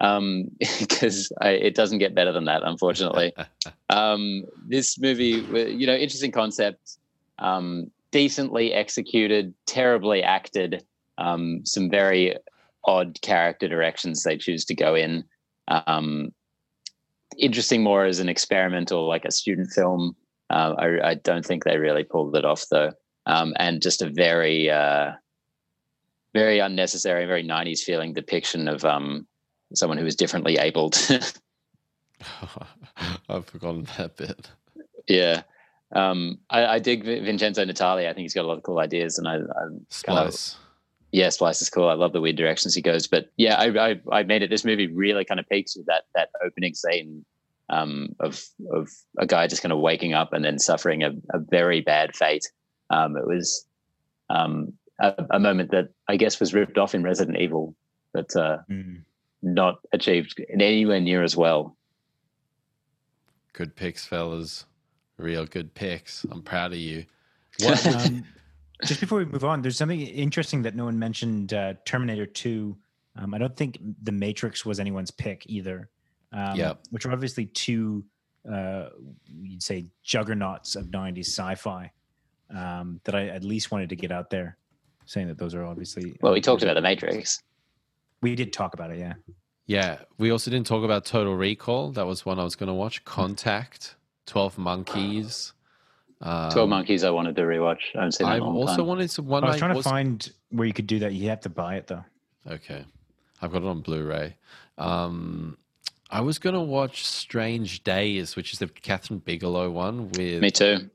[0.00, 0.50] Um,
[0.80, 3.32] because it doesn't get better than that, unfortunately.
[3.90, 6.98] um, this movie, you know, interesting concept,
[7.38, 10.82] um, decently executed, terribly acted,
[11.18, 12.34] um, some very
[12.84, 15.22] odd character directions they choose to go in.
[15.68, 16.32] Um,
[17.36, 20.16] interesting more as an experimental, like a student film.
[20.48, 22.92] Uh, I, I don't think they really pulled it off though.
[23.26, 25.12] Um, and just a very, uh,
[26.32, 29.26] very unnecessary, very 90s feeling depiction of um,
[29.74, 30.94] someone who is differently abled.
[33.28, 34.48] I've forgotten that bit.
[35.06, 35.42] Yeah.
[35.94, 38.08] Um, I, I dig Vincenzo Natali.
[38.08, 39.38] I think he's got a lot of cool ideas, and I, I
[40.04, 40.56] kind of Splice.
[41.12, 41.88] yeah, Splice is cool.
[41.88, 43.06] I love the weird directions he goes.
[43.06, 44.50] But yeah, I I, I made it.
[44.50, 47.24] This movie really kind of peaks with that that opening scene
[47.68, 48.42] um, of
[48.72, 48.88] of
[49.18, 52.46] a guy just kind of waking up and then suffering a, a very bad fate.
[52.90, 53.64] Um, it was
[54.28, 57.76] um, a, a moment that I guess was ripped off in Resident Evil,
[58.12, 59.02] but uh, Mm.
[59.42, 61.76] not achieved anywhere near as well.
[63.52, 64.64] Good picks, fellas.
[65.18, 66.24] Real good picks.
[66.30, 67.04] I'm proud of you.
[67.60, 67.86] What?
[67.86, 68.22] um,
[68.84, 71.54] just before we move on, there's something interesting that no one mentioned.
[71.54, 72.76] Uh, Terminator Two.
[73.16, 75.88] Um, I don't think The Matrix was anyone's pick either.
[76.32, 76.80] Um, Yep.
[76.90, 78.04] Which are obviously two,
[78.50, 78.90] uh,
[79.24, 81.90] you'd say, juggernauts of '90s sci-fi
[82.54, 84.58] um, that I at least wanted to get out there,
[85.06, 86.18] saying that those are obviously.
[86.20, 87.42] Well, we talked about the Matrix.
[88.20, 89.14] We did talk about it, yeah.
[89.66, 91.92] Yeah, we also didn't talk about Total Recall.
[91.92, 93.04] That was one I was going to watch.
[93.04, 95.52] Contact, Twelve Monkeys.
[96.20, 97.04] Um, Twelve Monkeys.
[97.04, 97.78] I wanted to rewatch.
[97.94, 98.86] I haven't seen that I in a long also time.
[98.86, 99.44] wanted to one.
[99.44, 101.12] I was I trying was- to find where you could do that.
[101.12, 102.04] You have to buy it though.
[102.48, 102.84] Okay,
[103.42, 104.36] I've got it on Blu-ray.
[104.78, 105.58] Um,
[106.10, 110.50] I was going to watch Strange Days, which is the Kathryn Bigelow one with Me
[110.52, 110.88] too.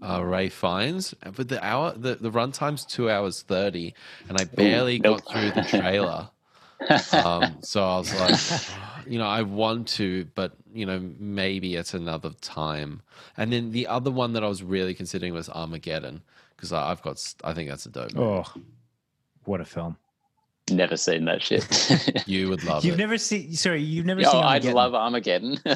[0.00, 3.94] uh, Ralph Fiennes, but the hour the the runtime's two hours thirty,
[4.28, 5.24] and I barely nope.
[5.24, 6.28] got through the trailer.
[7.12, 8.70] um, so I was like,
[9.06, 13.02] you know, I want to, but you know, maybe at another time.
[13.36, 16.22] And then the other one that I was really considering was Armageddon
[16.56, 18.14] because I've got, I think that's a dope.
[18.14, 18.24] movie.
[18.24, 18.60] Oh,
[19.44, 19.96] what a film!
[20.72, 21.64] Never seen that shit.
[22.26, 22.98] You would love You've it.
[22.98, 23.52] never seen.
[23.54, 24.42] Sorry, you've never oh, seen.
[24.42, 24.74] I'd Armageddon?
[24.74, 25.58] love Armageddon.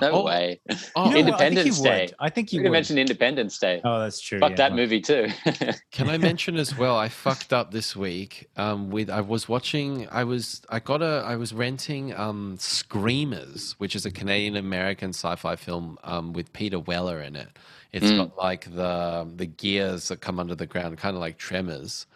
[0.00, 0.60] no Oh, way.
[0.68, 1.40] oh, You know what?
[1.42, 2.00] Independence I Day.
[2.06, 2.14] Would.
[2.20, 2.66] I think you You would.
[2.66, 3.80] can mention Independence Day.
[3.84, 4.38] oh, that's true.
[4.38, 4.56] Fuck yeah.
[4.56, 5.28] that movie too.
[5.90, 6.96] Can I mention as well?
[6.96, 8.48] I fucked up this week.
[8.56, 10.08] Um, with I was watching.
[10.10, 11.22] I was I got a.
[11.26, 16.78] I was renting um, Screamers, which is a Canadian American sci-fi film um, with Peter
[16.78, 17.48] Weller in it.
[17.92, 18.16] It's Mm.
[18.16, 22.06] got like the the gears that come under the ground, kind of like Tremors.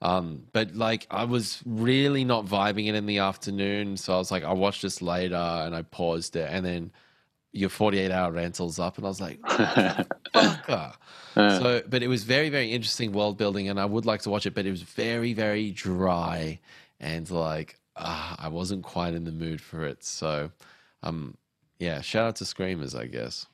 [0.00, 4.30] Um, but like I was really not vibing it in the afternoon, so I was
[4.30, 6.92] like, I'll watch this later, and I paused it, and then
[7.52, 10.94] your 48 hour rental's up, and I was like, fucker.
[11.36, 14.30] Uh, So, but it was very, very interesting world building, and I would like to
[14.30, 16.60] watch it, but it was very, very dry,
[17.00, 20.04] and like uh, I wasn't quite in the mood for it.
[20.04, 20.52] So,
[21.02, 21.36] um,
[21.80, 23.46] yeah, shout out to Screamers, I guess.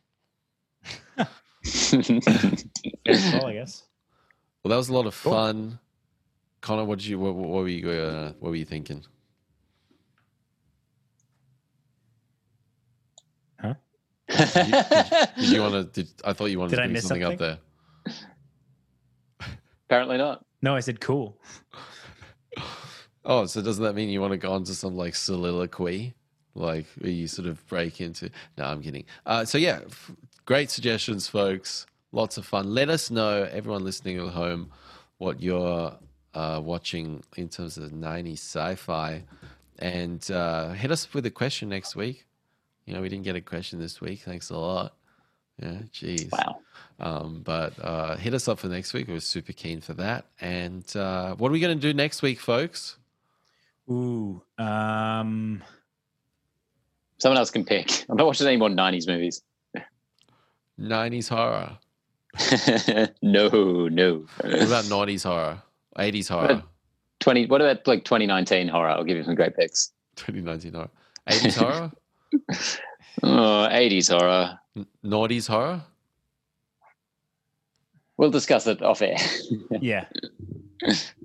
[1.64, 3.82] Fair call, I guess.
[4.62, 5.32] Well, that was a lot of Cool.
[5.32, 5.78] fun.
[6.64, 7.18] Connor, what did you?
[7.18, 7.90] What, what were you?
[7.90, 9.04] Uh, what were you thinking?
[13.60, 13.74] Huh?
[14.28, 15.84] did you want to?
[15.92, 17.58] Did, I thought you wanted Did to I bring miss something, up there.
[19.90, 20.46] Apparently not.
[20.62, 21.38] No, I said cool.
[23.26, 26.14] Oh, so doesn't that mean you want to go on to some like soliloquy?
[26.54, 29.04] Like where you sort of break into No, I'm kidding.
[29.26, 30.12] Uh, so yeah, f-
[30.46, 31.84] great suggestions, folks.
[32.12, 32.72] Lots of fun.
[32.72, 34.70] Let us know, everyone listening at home,
[35.18, 35.98] what you're
[36.34, 39.22] uh, watching in terms of 90s sci-fi.
[39.78, 42.26] And uh, hit us with a question next week.
[42.86, 44.20] You know, we didn't get a question this week.
[44.20, 44.94] Thanks a lot.
[45.60, 46.30] Yeah, jeez.
[46.30, 46.60] Wow.
[47.00, 49.08] Um, but uh, hit us up for next week.
[49.08, 50.26] We're super keen for that.
[50.40, 52.96] And uh, what are we going to do next week, folks?
[53.90, 54.42] Ooh.
[54.58, 55.62] Um.
[57.18, 58.04] Someone else can pick.
[58.08, 59.42] I'm not watching any more 90s movies.
[60.78, 61.78] 90s horror.
[63.22, 64.26] no, no.
[64.40, 65.62] What about 90s horror?
[65.98, 66.62] 80s horror?
[67.20, 68.88] 20 what about like 2019 horror?
[68.90, 69.92] I'll give you some great picks.
[70.16, 70.90] 2019 horror.
[71.28, 71.92] 80s horror?
[73.22, 74.58] Oh, 80s horror.
[74.76, 75.82] N- Noughties horror?
[78.16, 79.16] We'll discuss it off air.
[79.80, 80.06] Yeah.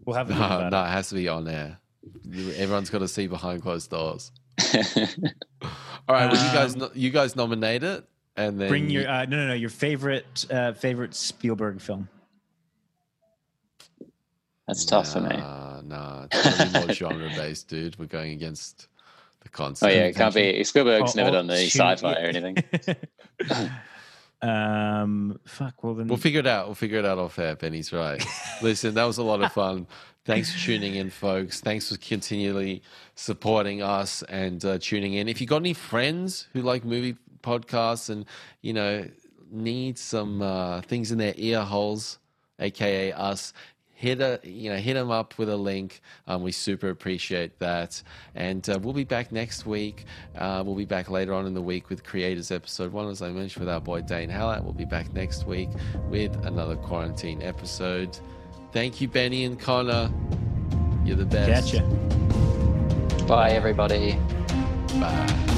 [0.06, 0.88] We'll have a think No, no, it.
[0.88, 1.80] it has to be on air.
[2.56, 4.32] Everyone's got to see behind closed doors.
[4.74, 8.06] All right, well, you guys, Um, no- you guys nominate it,
[8.38, 9.54] and then Bring your uh, no, no, no.
[9.54, 12.08] Your favorite uh, favorite Spielberg film.
[14.70, 15.36] That's tough for me.
[15.36, 17.98] Nah, nah, it's gotta be more genre based, dude.
[17.98, 18.88] We're going against
[19.41, 19.91] the concept.
[19.91, 20.64] Oh yeah, it can't be.
[20.64, 22.24] Spielberg's Oh, never oh, done the shoot, sci-fi yeah.
[22.24, 23.72] or anything.
[24.48, 25.40] um.
[25.44, 25.84] Fuck.
[25.84, 26.08] Well then.
[26.08, 26.68] We'll figure it out.
[26.68, 27.56] We'll figure it out off air.
[27.56, 28.24] Benny's right.
[28.62, 29.88] Listen, that was a lot of fun.
[30.24, 31.62] Thanks for tuning in, folks.
[31.62, 32.84] Thanks for continually
[33.16, 35.28] supporting us and uh, tuning in.
[35.28, 38.24] If you got any friends who like movie podcasts and
[38.62, 39.08] you know
[39.50, 42.20] need some uh, things in their ear holes,
[42.60, 43.52] aka us,
[43.99, 45.99] hit a you know hit them up with a link.
[46.26, 48.01] Um, we super appreciate that,
[48.34, 50.05] and uh, we'll be back next week.
[50.38, 53.30] Uh, we'll be back later on in the week with Creators episode one, as I
[53.30, 54.63] mentioned, with our boy Dane Hallett.
[54.63, 55.69] We'll be back next week
[56.07, 58.17] with another quarantine episode.
[58.71, 60.09] Thank you, Benny and Connor.
[61.03, 61.73] You're the best.
[61.73, 63.26] Catch ya.
[63.27, 64.17] Bye, everybody.
[64.93, 65.55] Bye.